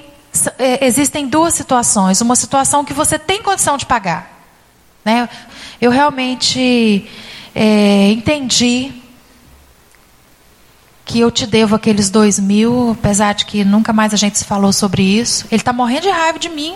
É, 0.57 0.85
existem 0.85 1.27
duas 1.27 1.53
situações. 1.53 2.19
Uma 2.19 2.35
situação 2.35 2.83
que 2.83 2.93
você 2.93 3.19
tem 3.19 3.41
condição 3.43 3.77
de 3.77 3.85
pagar. 3.85 4.31
Né? 5.05 5.29
Eu 5.79 5.91
realmente 5.91 7.07
é, 7.53 8.11
entendi 8.11 8.91
que 11.05 11.19
eu 11.19 11.29
te 11.29 11.45
devo 11.45 11.75
aqueles 11.75 12.09
dois 12.09 12.39
mil, 12.39 12.91
apesar 12.91 13.33
de 13.33 13.45
que 13.45 13.63
nunca 13.63 13.93
mais 13.93 14.13
a 14.13 14.17
gente 14.17 14.39
se 14.39 14.43
falou 14.43 14.73
sobre 14.73 15.03
isso. 15.03 15.45
Ele 15.51 15.61
está 15.61 15.71
morrendo 15.71 16.01
de 16.01 16.09
raiva 16.09 16.39
de 16.39 16.49
mim. 16.49 16.75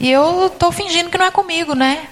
E 0.00 0.10
eu 0.10 0.46
estou 0.46 0.72
fingindo 0.72 1.10
que 1.10 1.18
não 1.18 1.26
é 1.26 1.30
comigo, 1.30 1.74
né? 1.74 2.06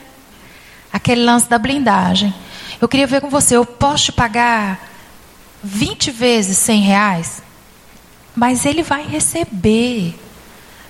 Aquele 0.92 1.24
lance 1.24 1.48
da 1.48 1.58
blindagem. 1.58 2.32
Eu 2.80 2.86
queria 2.86 3.06
ver 3.06 3.22
com 3.22 3.30
você, 3.30 3.56
eu 3.56 3.64
posso 3.64 4.06
te 4.06 4.12
pagar 4.12 4.78
20 5.62 6.10
vezes 6.10 6.58
100 6.58 6.80
reais? 6.82 7.42
Mas 8.36 8.66
ele 8.66 8.82
vai 8.82 9.06
receber 9.06 10.14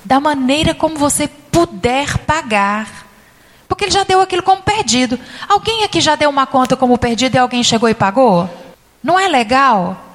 da 0.04 0.18
maneira 0.18 0.74
como 0.74 0.96
você 0.96 1.28
puder 1.28 2.18
pagar. 2.18 3.06
Porque 3.68 3.84
ele 3.84 3.92
já 3.92 4.04
deu 4.04 4.20
aquilo 4.20 4.42
como 4.42 4.62
perdido. 4.62 5.18
Alguém 5.48 5.84
aqui 5.84 6.00
já 6.00 6.16
deu 6.16 6.28
uma 6.28 6.46
conta 6.46 6.76
como 6.76 6.98
perdido 6.98 7.36
e 7.36 7.38
alguém 7.38 7.62
chegou 7.62 7.88
e 7.88 7.94
pagou? 7.94 8.50
Não 9.02 9.18
é 9.18 9.28
legal? 9.28 10.11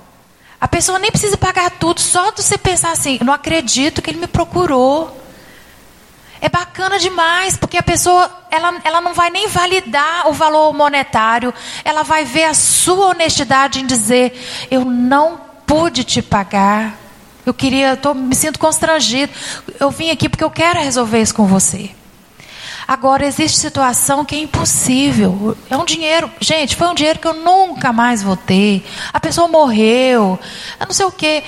A 0.59 0.67
pessoa 0.67 0.97
nem 0.97 1.11
precisa 1.11 1.37
pagar 1.37 1.69
tudo, 1.71 1.99
só 2.01 2.31
de 2.31 2.41
você 2.41 2.57
pensar 2.57 2.91
assim: 2.91 3.19
não 3.23 3.33
acredito 3.33 4.01
que 4.01 4.09
ele 4.09 4.19
me 4.19 4.27
procurou. 4.27 5.15
É 6.39 6.49
bacana 6.49 6.99
demais, 6.99 7.57
porque 7.57 7.77
a 7.77 7.83
pessoa 7.83 8.29
ela, 8.51 8.79
ela 8.83 9.01
não 9.01 9.13
vai 9.13 9.29
nem 9.29 9.47
validar 9.47 10.27
o 10.27 10.33
valor 10.33 10.71
monetário, 10.71 11.51
ela 11.83 12.03
vai 12.03 12.25
ver 12.25 12.45
a 12.45 12.53
sua 12.53 13.07
honestidade 13.07 13.81
em 13.81 13.85
dizer: 13.85 14.67
eu 14.69 14.85
não 14.85 15.39
pude 15.65 16.03
te 16.03 16.21
pagar, 16.21 16.95
eu 17.45 17.53
queria, 17.53 17.95
tô, 17.95 18.13
me 18.13 18.35
sinto 18.35 18.59
constrangido, 18.59 19.31
eu 19.79 19.89
vim 19.89 20.11
aqui 20.11 20.29
porque 20.29 20.43
eu 20.43 20.51
quero 20.51 20.79
resolver 20.79 21.21
isso 21.21 21.33
com 21.33 21.45
você. 21.45 21.91
Agora, 22.87 23.25
existe 23.25 23.57
situação 23.57 24.23
que 24.23 24.35
é 24.35 24.39
impossível. 24.39 25.57
É 25.69 25.75
um 25.75 25.83
dinheiro. 25.83 26.31
Gente, 26.39 26.75
foi 26.75 26.87
um 26.87 26.93
dinheiro 26.95 27.19
que 27.19 27.27
eu 27.27 27.33
nunca 27.33 27.91
mais 27.91 28.23
vou 28.23 28.37
ter. 28.37 28.87
A 29.11 29.19
pessoa 29.19 29.47
morreu. 29.47 30.39
Eu 30.79 30.85
não 30.85 30.93
sei 30.93 31.05
o 31.05 31.11
quê. 31.11 31.43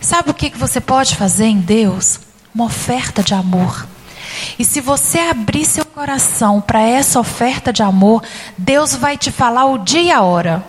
Sabe 0.00 0.30
o 0.30 0.34
que 0.34 0.50
você 0.50 0.80
pode 0.80 1.16
fazer 1.16 1.46
em 1.46 1.58
Deus? 1.58 2.20
Uma 2.54 2.66
oferta 2.66 3.22
de 3.22 3.32
amor. 3.32 3.86
E 4.58 4.64
se 4.64 4.80
você 4.80 5.18
abrir 5.18 5.64
seu 5.64 5.84
coração 5.84 6.60
para 6.60 6.82
essa 6.82 7.18
oferta 7.18 7.72
de 7.72 7.82
amor, 7.82 8.22
Deus 8.58 8.94
vai 8.94 9.16
te 9.16 9.30
falar 9.30 9.66
o 9.66 9.78
dia 9.78 10.02
e 10.02 10.10
a 10.10 10.20
hora. 10.20 10.62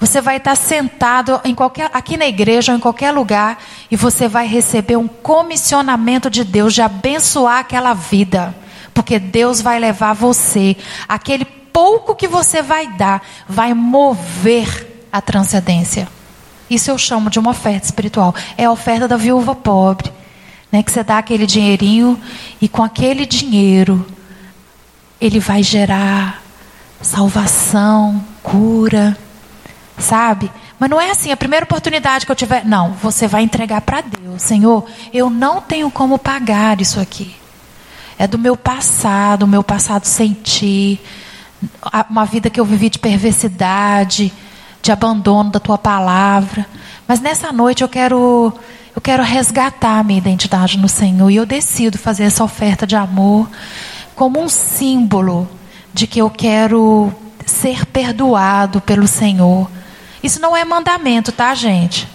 Você 0.00 0.20
vai 0.20 0.38
estar 0.38 0.56
sentado 0.56 1.40
em 1.44 1.54
qualquer, 1.54 1.90
aqui 1.92 2.16
na 2.16 2.26
igreja 2.26 2.72
ou 2.72 2.78
em 2.78 2.80
qualquer 2.80 3.12
lugar 3.12 3.62
e 3.90 3.96
você 3.96 4.26
vai 4.26 4.46
receber 4.46 4.96
um 4.96 5.06
comissionamento 5.06 6.30
de 6.30 6.42
Deus 6.42 6.72
de 6.72 6.80
abençoar 6.80 7.58
aquela 7.58 7.92
vida. 7.92 8.54
Porque 9.00 9.18
Deus 9.18 9.62
vai 9.62 9.78
levar 9.80 10.12
você, 10.12 10.76
aquele 11.08 11.46
pouco 11.46 12.14
que 12.14 12.28
você 12.28 12.60
vai 12.60 12.86
dar, 12.86 13.22
vai 13.48 13.72
mover 13.72 15.06
a 15.10 15.22
transcendência. 15.22 16.06
Isso 16.68 16.90
eu 16.90 16.98
chamo 16.98 17.30
de 17.30 17.38
uma 17.38 17.52
oferta 17.52 17.86
espiritual. 17.86 18.34
É 18.58 18.66
a 18.66 18.70
oferta 18.70 19.08
da 19.08 19.16
viúva 19.16 19.54
pobre. 19.54 20.12
Né, 20.70 20.82
que 20.82 20.92
você 20.92 21.02
dá 21.02 21.16
aquele 21.16 21.46
dinheirinho 21.46 22.20
e 22.60 22.68
com 22.68 22.80
aquele 22.80 23.26
dinheiro 23.26 24.06
ele 25.20 25.40
vai 25.40 25.64
gerar 25.64 26.42
salvação, 27.02 28.22
cura, 28.40 29.18
sabe? 29.98 30.48
Mas 30.78 30.90
não 30.90 31.00
é 31.00 31.10
assim, 31.10 31.32
a 31.32 31.36
primeira 31.36 31.64
oportunidade 31.64 32.24
que 32.24 32.30
eu 32.30 32.36
tiver, 32.36 32.64
não, 32.64 32.92
você 32.92 33.26
vai 33.26 33.42
entregar 33.42 33.80
para 33.80 34.02
Deus. 34.02 34.42
Senhor, 34.42 34.84
eu 35.12 35.28
não 35.28 35.60
tenho 35.60 35.90
como 35.90 36.18
pagar 36.18 36.80
isso 36.80 37.00
aqui. 37.00 37.39
É 38.20 38.26
do 38.26 38.36
meu 38.36 38.54
passado, 38.54 39.44
o 39.44 39.48
meu 39.48 39.64
passado 39.64 40.04
sem 40.04 40.34
ti, 40.34 41.00
uma 42.10 42.26
vida 42.26 42.50
que 42.50 42.60
eu 42.60 42.66
vivi 42.66 42.90
de 42.90 42.98
perversidade, 42.98 44.30
de 44.82 44.92
abandono 44.92 45.48
da 45.48 45.58
tua 45.58 45.78
palavra. 45.78 46.66
Mas 47.08 47.18
nessa 47.18 47.50
noite 47.50 47.80
eu 47.80 47.88
quero 47.88 48.52
eu 48.94 49.00
quero 49.00 49.22
resgatar 49.22 50.04
minha 50.04 50.18
identidade 50.18 50.76
no 50.76 50.86
Senhor 50.86 51.30
e 51.30 51.36
eu 51.36 51.46
decido 51.46 51.96
fazer 51.96 52.24
essa 52.24 52.44
oferta 52.44 52.86
de 52.86 52.94
amor 52.94 53.48
como 54.14 54.38
um 54.38 54.50
símbolo 54.50 55.48
de 55.94 56.06
que 56.06 56.18
eu 56.18 56.28
quero 56.28 57.10
ser 57.46 57.86
perdoado 57.86 58.82
pelo 58.82 59.08
Senhor. 59.08 59.70
Isso 60.22 60.38
não 60.42 60.54
é 60.54 60.62
mandamento, 60.62 61.32
tá, 61.32 61.54
gente? 61.54 62.06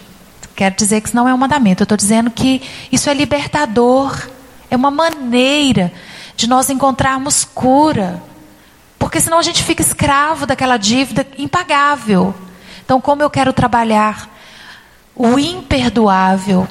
Quero 0.55 0.75
dizer 0.75 1.01
que 1.01 1.07
isso 1.07 1.15
não 1.15 1.27
é 1.27 1.33
um 1.33 1.37
mandamento. 1.37 1.81
Eu 1.81 1.85
estou 1.85 1.97
dizendo 1.97 2.29
que 2.29 2.61
isso 2.91 3.09
é 3.09 3.13
libertador. 3.15 4.34
É 4.75 4.77
uma 4.77 4.91
maneira 4.91 5.93
de 6.35 6.47
nós 6.47 6.69
encontrarmos 6.69 7.45
cura. 7.45 8.21
Porque 8.99 9.21
senão 9.21 9.39
a 9.39 9.41
gente 9.41 9.63
fica 9.63 9.81
escravo 9.81 10.45
daquela 10.45 10.75
dívida 10.75 11.25
impagável. 11.37 12.35
Então, 12.83 12.99
como 12.99 13.23
eu 13.23 13.29
quero 13.29 13.53
trabalhar 13.53 14.29
o 15.15 15.39
imperdoável. 15.39 16.67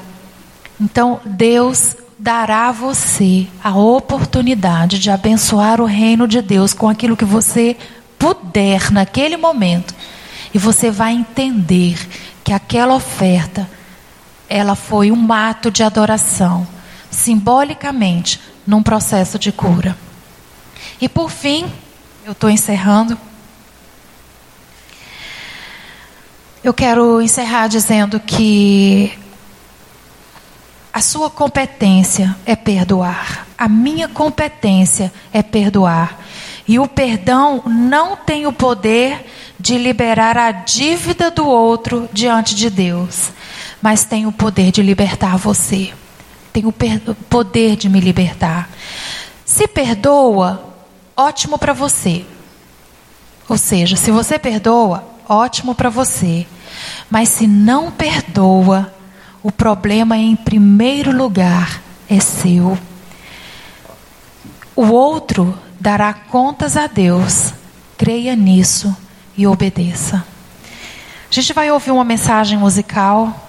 Então, 0.79 1.19
Deus 1.25 1.95
dará 2.19 2.67
a 2.67 2.71
você 2.71 3.47
a 3.63 3.75
oportunidade 3.75 4.99
de 4.99 5.09
abençoar 5.09 5.81
o 5.81 5.85
reino 5.85 6.27
de 6.27 6.43
Deus 6.43 6.75
com 6.75 6.87
aquilo 6.87 7.17
que 7.17 7.25
você 7.25 7.75
puder 8.19 8.91
naquele 8.91 9.35
momento. 9.35 9.95
E 10.53 10.59
você 10.59 10.91
vai 10.91 11.13
entender 11.13 11.97
que 12.43 12.53
aquela 12.53 12.93
oferta 12.93 13.67
ela 14.47 14.75
foi 14.75 15.11
um 15.11 15.33
ato 15.33 15.71
de 15.71 15.81
adoração, 15.81 16.67
simbolicamente, 17.15 18.39
num 18.67 18.83
processo 18.83 19.39
de 19.39 19.51
cura. 19.51 19.97
E 20.99 21.09
por 21.09 21.31
fim, 21.31 21.71
eu 22.25 22.33
estou 22.33 22.49
encerrando. 22.49 23.17
Eu 26.63 26.73
quero 26.73 27.21
encerrar 27.21 27.67
dizendo 27.67 28.19
que 28.19 29.17
a 30.91 31.01
sua 31.01 31.29
competência 31.29 32.35
é 32.45 32.55
perdoar. 32.55 33.47
A 33.57 33.67
minha 33.67 34.07
competência 34.07 35.11
é 35.31 35.43
perdoar. 35.43 36.19
E 36.67 36.79
o 36.79 36.87
perdão 36.87 37.61
não 37.65 38.15
tem 38.15 38.47
o 38.47 38.53
poder 38.53 39.25
de 39.59 39.77
liberar 39.77 40.37
a 40.37 40.51
dívida 40.51 41.29
do 41.29 41.45
outro 41.45 42.09
diante 42.11 42.55
de 42.55 42.69
Deus, 42.69 43.29
mas 43.81 44.03
tem 44.03 44.25
o 44.25 44.31
poder 44.31 44.71
de 44.71 44.81
libertar 44.81 45.37
você. 45.37 45.93
Tem 46.55 46.65
o 46.65 46.71
poder 46.71 47.75
de 47.75 47.89
me 47.89 47.99
libertar. 47.99 48.69
Se 49.43 49.67
perdoa, 49.67 50.73
ótimo 51.13 51.59
para 51.59 51.73
você. 51.73 52.25
Ou 53.49 53.57
seja, 53.57 53.97
se 53.97 54.09
você 54.09 54.39
perdoa, 54.39 55.03
ótimo 55.27 55.75
para 55.75 55.89
você. 55.89 56.47
Mas 57.09 57.27
se 57.27 57.45
não 57.45 57.91
perdoa, 57.91 58.89
o 59.43 59.51
problema 59.51 60.17
em 60.17 60.33
primeiro 60.33 61.11
lugar 61.11 61.81
é 62.09 62.21
seu. 62.21 62.77
O 64.77 64.85
outro 64.85 65.59
dará 65.77 66.13
contas 66.13 66.77
a 66.77 66.87
Deus. 66.87 67.53
Creia 67.97 68.33
nisso 68.33 68.95
e 69.35 69.45
obedeça. 69.45 70.25
A 71.29 71.33
gente 71.33 71.51
vai 71.51 71.69
ouvir 71.69 71.91
uma 71.91 72.05
mensagem 72.05 72.57
musical. 72.57 73.44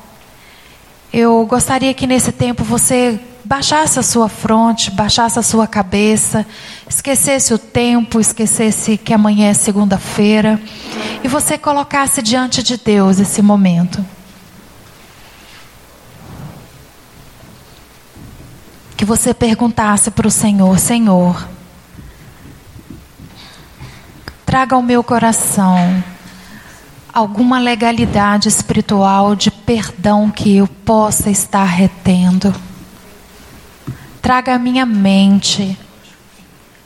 Eu 1.13 1.47
gostaria 1.47 1.95
que 1.95 2.07
nesse 2.07 2.33
tempo 2.33 2.65
você 2.65 3.21
baixasse 3.45 3.99
a 3.99 4.03
sua 4.03 4.29
fronte, 4.29 4.91
baixasse 4.91 5.39
a 5.39 5.43
sua 5.43 5.69
cabeça, 5.69 6.45
esquecesse 6.89 7.55
o 7.55 7.59
tempo, 7.59 8.19
esquecesse 8.19 8.99
que 8.99 9.15
amanhã 9.15 9.49
é 9.49 9.55
segunda-feira 9.55 10.61
e 11.23 11.29
você 11.29 11.57
colocasse 11.57 12.21
diante 12.21 12.63
de 12.63 12.77
Deus 12.77 13.21
esse 13.21 13.41
momento. 13.41 14.05
Que 18.97 19.05
você 19.05 19.33
perguntasse 19.33 20.11
para 20.11 20.27
o 20.27 20.31
Senhor: 20.31 20.79
Senhor, 20.79 21.49
traga 24.45 24.75
ao 24.75 24.83
meu 24.83 25.05
coração 25.05 26.03
alguma 27.17 27.59
legalidade 27.59 28.47
espiritual 28.47 29.35
de 29.35 29.51
perdão 29.51 30.31
que 30.31 30.55
eu 30.55 30.69
possa 30.69 31.31
estar 31.31 31.65
retendo 31.65 32.55
traga 34.21 34.55
à 34.55 34.59
minha 34.59 34.85
mente 34.85 35.79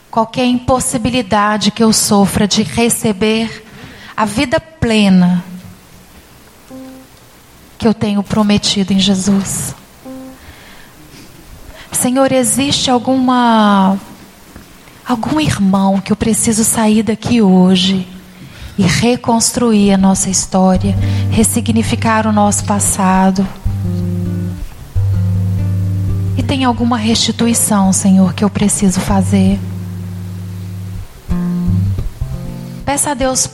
qualquer 0.09 0.45
impossibilidade 0.45 1.72
que 1.72 1.83
eu 1.83 1.93
sofra 1.93 2.47
de 2.47 2.62
receber 2.62 3.66
a 4.16 4.24
vida 4.24 4.61
plena 4.61 5.43
que 7.76 7.89
eu 7.89 7.95
tenho 7.95 8.22
prometido 8.22 8.93
em 8.93 9.01
Jesus. 9.01 9.74
Senhor, 11.91 12.31
existe 12.31 12.89
alguma 12.89 13.99
algum 15.05 15.41
irmão 15.41 16.01
que 16.01 16.12
eu 16.12 16.16
preciso 16.16 16.62
sair 16.62 17.03
daqui 17.03 17.43
hoje 17.43 18.20
e 18.81 18.83
reconstruir 18.83 19.93
a 19.93 19.99
nossa 19.99 20.31
história, 20.31 20.97
ressignificar 21.31 22.26
o 22.26 22.33
nosso 22.33 22.64
passado? 22.64 23.47
E 26.35 26.43
tem 26.43 26.64
alguma 26.64 26.97
restituição, 26.97 27.93
Senhor, 27.93 28.33
que 28.33 28.43
eu 28.43 28.49
preciso 28.49 28.99
fazer? 28.99 29.61
Peça 32.83 33.11
a 33.11 33.14
Deus 33.14 33.51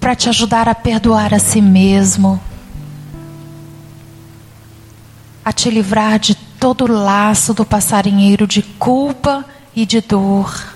para 0.00 0.16
te 0.16 0.28
ajudar 0.28 0.68
a 0.68 0.74
perdoar 0.74 1.32
a 1.32 1.38
si 1.38 1.60
mesmo, 1.60 2.40
a 5.44 5.52
te 5.52 5.70
livrar 5.70 6.18
de 6.18 6.34
todo 6.34 6.86
o 6.86 6.92
laço 6.92 7.54
do 7.54 7.64
passarinheiro 7.64 8.48
de 8.48 8.62
culpa 8.62 9.44
e 9.76 9.86
de 9.86 10.00
dor. 10.00 10.75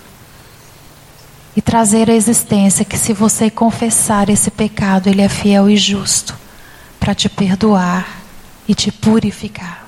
E 1.55 1.61
trazer 1.61 2.09
a 2.09 2.15
existência 2.15 2.85
que, 2.85 2.97
se 2.97 3.13
você 3.13 3.49
confessar 3.49 4.29
esse 4.29 4.49
pecado, 4.49 5.07
Ele 5.07 5.21
é 5.21 5.29
fiel 5.29 5.69
e 5.69 5.75
justo 5.75 6.37
para 6.99 7.13
te 7.13 7.27
perdoar 7.27 8.21
e 8.67 8.73
te 8.73 8.91
purificar. 8.91 9.80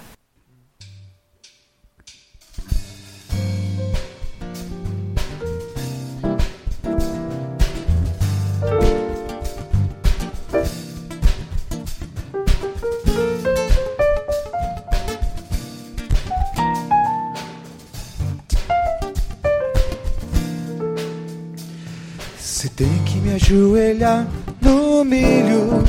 ajoelhar 23.35 24.27
no 24.61 25.03
milho. 25.03 25.83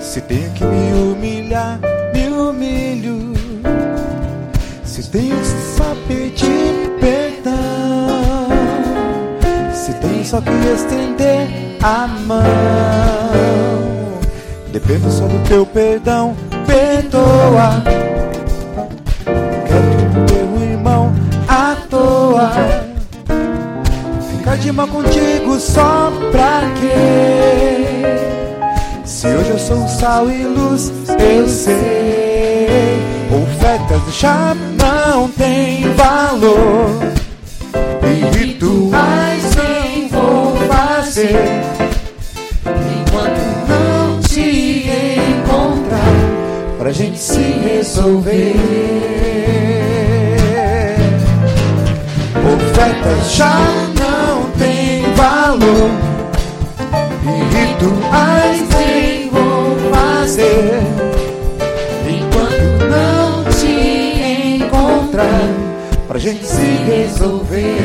Se 0.00 0.20
tenho 0.22 0.50
que 0.52 0.64
me 0.64 0.92
humilhar, 0.92 1.78
me 2.12 2.28
humilho. 2.28 3.32
Se 4.84 5.02
tenho 5.10 5.36
que 5.36 5.76
só 5.76 5.96
pedir 6.06 6.90
perdão. 7.00 8.48
Se 9.74 9.92
tenho 9.94 10.24
só 10.24 10.40
que 10.40 10.50
estender 10.50 11.48
a 11.82 12.06
mão. 12.06 12.38
Dependo 14.72 15.10
só 15.10 15.26
do 15.26 15.38
teu 15.48 15.66
perdão, 15.66 16.36
perdoa 16.66 18.07
Ficar 24.48 24.60
de 24.62 24.72
mal 24.72 24.88
contigo 24.88 25.60
só 25.60 26.10
pra 26.32 26.62
quê? 26.80 28.02
Se 29.04 29.26
hoje 29.26 29.50
eu 29.50 29.58
sou 29.58 29.86
sal 29.86 30.30
e 30.30 30.42
luz, 30.42 30.90
eu 31.20 31.46
sei. 31.46 32.98
Ofertas 33.30 34.14
já 34.18 34.54
não 34.54 35.28
tem 35.28 35.92
valor. 35.92 36.88
E 38.02 38.38
rituais 38.38 39.54
nem 39.54 40.08
vou 40.08 40.56
fazer. 40.66 41.36
Enquanto 42.64 43.68
não 43.68 44.18
te 44.20 44.88
encontrar, 45.36 46.78
pra 46.78 46.90
gente 46.90 47.18
se 47.18 47.42
resolver. 47.42 48.54
Ofertas 52.50 53.32
já 53.32 53.77
pra 66.18 66.32
gente 66.32 66.44
se 66.44 66.62
resolver. 66.62 67.78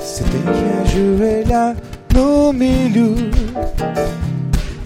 Se 0.00 0.22
tem 0.24 0.42
que 0.42 0.66
ajoelhar 0.82 1.76
no 2.14 2.52
milho, 2.52 3.16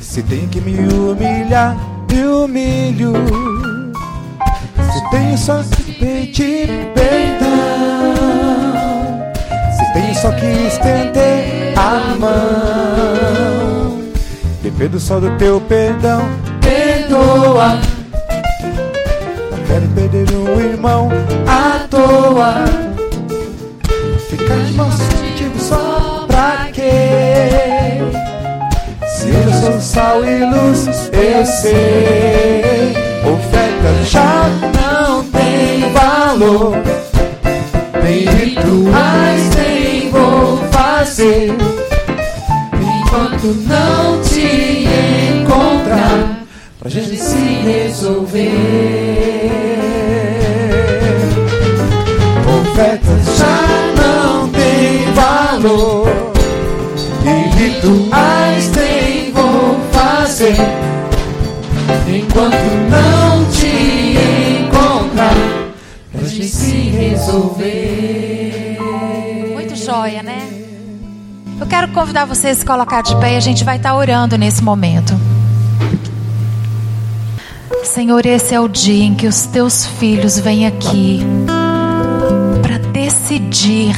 se 0.00 0.22
tem 0.22 0.48
que 0.48 0.60
me 0.62 0.88
humilhar, 0.88 1.76
me 2.10 2.24
humilho. 2.24 3.12
Se 4.90 5.10
tenho 5.10 5.36
só 5.36 5.62
que 5.62 5.92
pedir 5.92 6.92
perdão, 6.94 7.52
se 7.78 7.81
só 10.22 10.30
que 10.30 10.46
estender 10.46 11.74
a 11.76 12.14
mão, 12.14 13.98
dependo 14.62 15.00
só 15.00 15.18
do 15.18 15.36
teu 15.36 15.60
perdão, 15.62 16.22
perdoa. 16.60 17.80
Não 19.50 19.58
quero 19.66 19.88
perder 19.88 20.32
um 20.36 20.60
irmão 20.60 21.08
à 21.48 21.88
toa. 21.88 22.54
Ficar 24.30 24.58
de 24.58 24.72
mãos 24.74 24.94
contigo 24.94 25.58
só 25.58 26.24
pra 26.28 26.68
quê? 26.72 27.98
Se 29.16 29.28
eu 29.28 29.52
sou 29.60 29.80
sal 29.80 30.24
e 30.24 30.44
luz, 30.44 30.86
eu 31.12 31.44
sei. 31.46 32.51
Enquanto 43.44 43.68
não 43.68 44.22
te 44.22 44.86
encontrar, 45.40 46.44
pra 46.78 46.88
gente 46.88 47.16
se 47.16 47.36
resolver. 47.36 48.50
Ofertas 52.70 53.36
já 53.36 53.66
não 54.00 54.48
tem 54.50 55.12
valor 55.12 56.08
E 57.24 57.48
rituais 57.56 58.70
nem 58.76 59.32
vou 59.32 59.76
fazer 59.90 60.54
Enquanto 62.06 62.54
não 62.90 63.44
te 63.50 63.66
encontrar 64.66 65.34
Pra 66.12 66.28
gente 66.28 66.46
se 66.46 66.90
resolver 66.90 68.78
Muito 69.52 69.74
joia, 69.74 70.22
né? 70.22 70.61
Eu 71.62 71.68
quero 71.68 71.86
convidar 71.92 72.24
vocês 72.24 72.56
a 72.56 72.60
se 72.60 72.66
colocar 72.66 73.02
de 73.02 73.14
pé 73.20 73.34
e 73.34 73.36
a 73.36 73.40
gente 73.40 73.62
vai 73.62 73.76
estar 73.76 73.94
orando 73.94 74.36
nesse 74.36 74.64
momento. 74.64 75.14
Senhor, 77.84 78.26
esse 78.26 78.52
é 78.52 78.58
o 78.58 78.66
dia 78.66 79.04
em 79.04 79.14
que 79.14 79.28
os 79.28 79.46
teus 79.46 79.86
filhos 79.86 80.40
vêm 80.40 80.66
aqui 80.66 81.20
para 82.60 82.78
decidir 82.78 83.94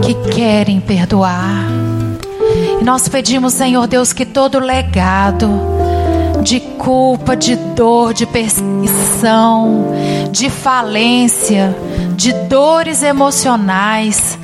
que 0.00 0.14
querem 0.32 0.80
perdoar. 0.80 1.66
E 2.80 2.84
nós 2.84 3.08
pedimos, 3.08 3.52
Senhor 3.54 3.88
Deus, 3.88 4.12
que 4.12 4.24
todo 4.24 4.60
legado 4.60 5.50
de 6.44 6.60
culpa, 6.60 7.34
de 7.34 7.56
dor, 7.56 8.14
de 8.14 8.26
perseguição, 8.26 9.92
de 10.30 10.48
falência, 10.48 11.76
de 12.14 12.32
dores 12.32 13.02
emocionais, 13.02 14.38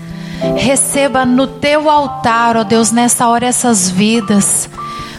receba 0.56 1.24
no 1.24 1.46
teu 1.46 1.88
altar, 1.88 2.56
ó 2.56 2.64
Deus, 2.64 2.90
nessa 2.90 3.28
hora 3.28 3.46
essas 3.46 3.90
vidas, 3.90 4.68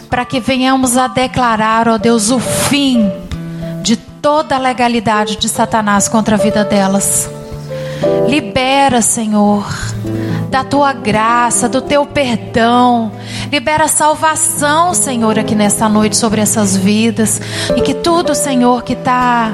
para 0.09 0.25
que 0.25 0.39
venhamos 0.39 0.97
a 0.97 1.07
declarar, 1.07 1.87
ó 1.87 1.97
Deus, 1.97 2.31
o 2.31 2.39
fim 2.39 3.11
de 3.81 3.97
toda 3.97 4.55
a 4.55 4.59
legalidade 4.59 5.37
de 5.37 5.47
Satanás 5.47 6.07
contra 6.07 6.35
a 6.35 6.39
vida 6.39 6.63
delas. 6.63 7.29
Libera, 8.27 9.01
Senhor, 9.01 9.65
da 10.49 10.63
tua 10.63 10.93
graça, 10.93 11.69
do 11.69 11.81
teu 11.81 12.05
perdão. 12.05 13.11
Libera 13.51 13.87
salvação, 13.87 14.93
Senhor, 14.93 15.37
aqui 15.37 15.55
nesta 15.55 15.87
noite 15.87 16.17
sobre 16.17 16.41
essas 16.41 16.75
vidas. 16.75 17.39
E 17.75 17.81
que 17.81 17.93
tudo, 17.93 18.33
Senhor, 18.33 18.83
que 18.83 18.93
está 18.93 19.53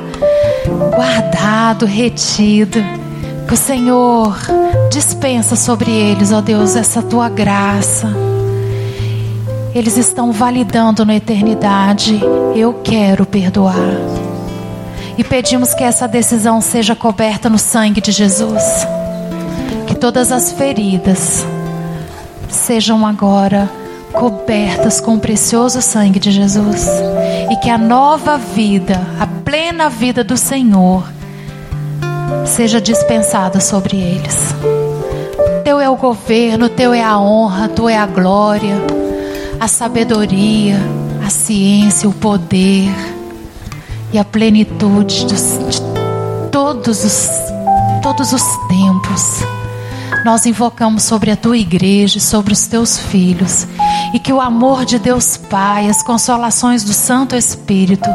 guardado, 0.95 1.85
retido, 1.85 2.79
o 3.51 3.57
Senhor 3.57 4.37
dispensa 4.89 5.57
sobre 5.57 5.91
eles, 5.91 6.31
ó 6.31 6.39
Deus, 6.39 6.77
essa 6.77 7.01
tua 7.01 7.27
graça. 7.27 8.07
Eles 9.75 9.97
estão 9.97 10.31
validando 10.31 11.05
na 11.05 11.15
eternidade. 11.15 12.19
Eu 12.55 12.75
quero 12.75 13.25
perdoar. 13.25 13.75
E 15.17 15.23
pedimos 15.23 15.73
que 15.73 15.83
essa 15.83 16.07
decisão 16.07 16.61
seja 16.61 16.95
coberta 16.95 17.49
no 17.49 17.57
sangue 17.57 17.99
de 17.99 18.11
Jesus. 18.11 18.63
Que 19.85 19.95
todas 19.95 20.31
as 20.31 20.53
feridas 20.53 21.45
sejam 22.49 23.05
agora 23.05 23.69
cobertas 24.13 25.01
com 25.01 25.15
o 25.15 25.19
precioso 25.19 25.81
sangue 25.81 26.19
de 26.19 26.31
Jesus. 26.31 26.87
E 27.49 27.55
que 27.57 27.69
a 27.69 27.77
nova 27.77 28.37
vida, 28.37 29.01
a 29.19 29.27
plena 29.27 29.89
vida 29.89 30.23
do 30.23 30.37
Senhor, 30.37 31.03
seja 32.45 32.81
dispensada 32.81 33.59
sobre 33.59 33.97
eles. 33.97 34.35
Teu 35.63 35.79
é 35.79 35.89
o 35.89 35.95
governo, 35.95 36.69
teu 36.69 36.93
é 36.93 37.03
a 37.03 37.19
honra, 37.19 37.69
tu 37.69 37.87
é 37.87 37.97
a 37.97 38.05
glória, 38.05 38.75
a 39.59 39.67
sabedoria, 39.67 40.77
a 41.25 41.29
ciência, 41.29 42.09
o 42.09 42.13
poder 42.13 42.91
e 44.11 44.17
a 44.17 44.25
plenitude 44.25 45.25
dos, 45.25 45.59
de 45.69 45.81
todos 46.51 47.03
os, 47.03 47.29
todos 48.01 48.33
os 48.33 48.43
tempos. 48.67 49.41
Nós 50.25 50.45
invocamos 50.45 51.03
sobre 51.03 51.31
a 51.31 51.35
tua 51.35 51.57
igreja, 51.57 52.19
sobre 52.19 52.53
os 52.53 52.67
teus 52.67 52.97
filhos, 52.97 53.65
e 54.13 54.19
que 54.19 54.31
o 54.31 54.41
amor 54.41 54.85
de 54.85 54.99
Deus 54.99 55.37
Pai, 55.37 55.89
as 55.89 56.03
consolações 56.03 56.83
do 56.83 56.93
Santo 56.93 57.35
Espírito 57.35 58.09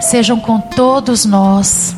sejam 0.00 0.38
com 0.38 0.60
todos 0.60 1.24
nós, 1.24 1.94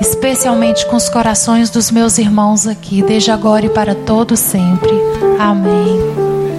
especialmente 0.00 0.86
com 0.86 0.96
os 0.96 1.08
corações 1.08 1.70
dos 1.70 1.90
meus 1.90 2.18
irmãos 2.18 2.66
aqui, 2.66 3.02
desde 3.02 3.30
agora 3.30 3.66
e 3.66 3.70
para 3.70 3.94
todo 3.94 4.36
sempre. 4.36 4.92
Amém. 5.38 6.33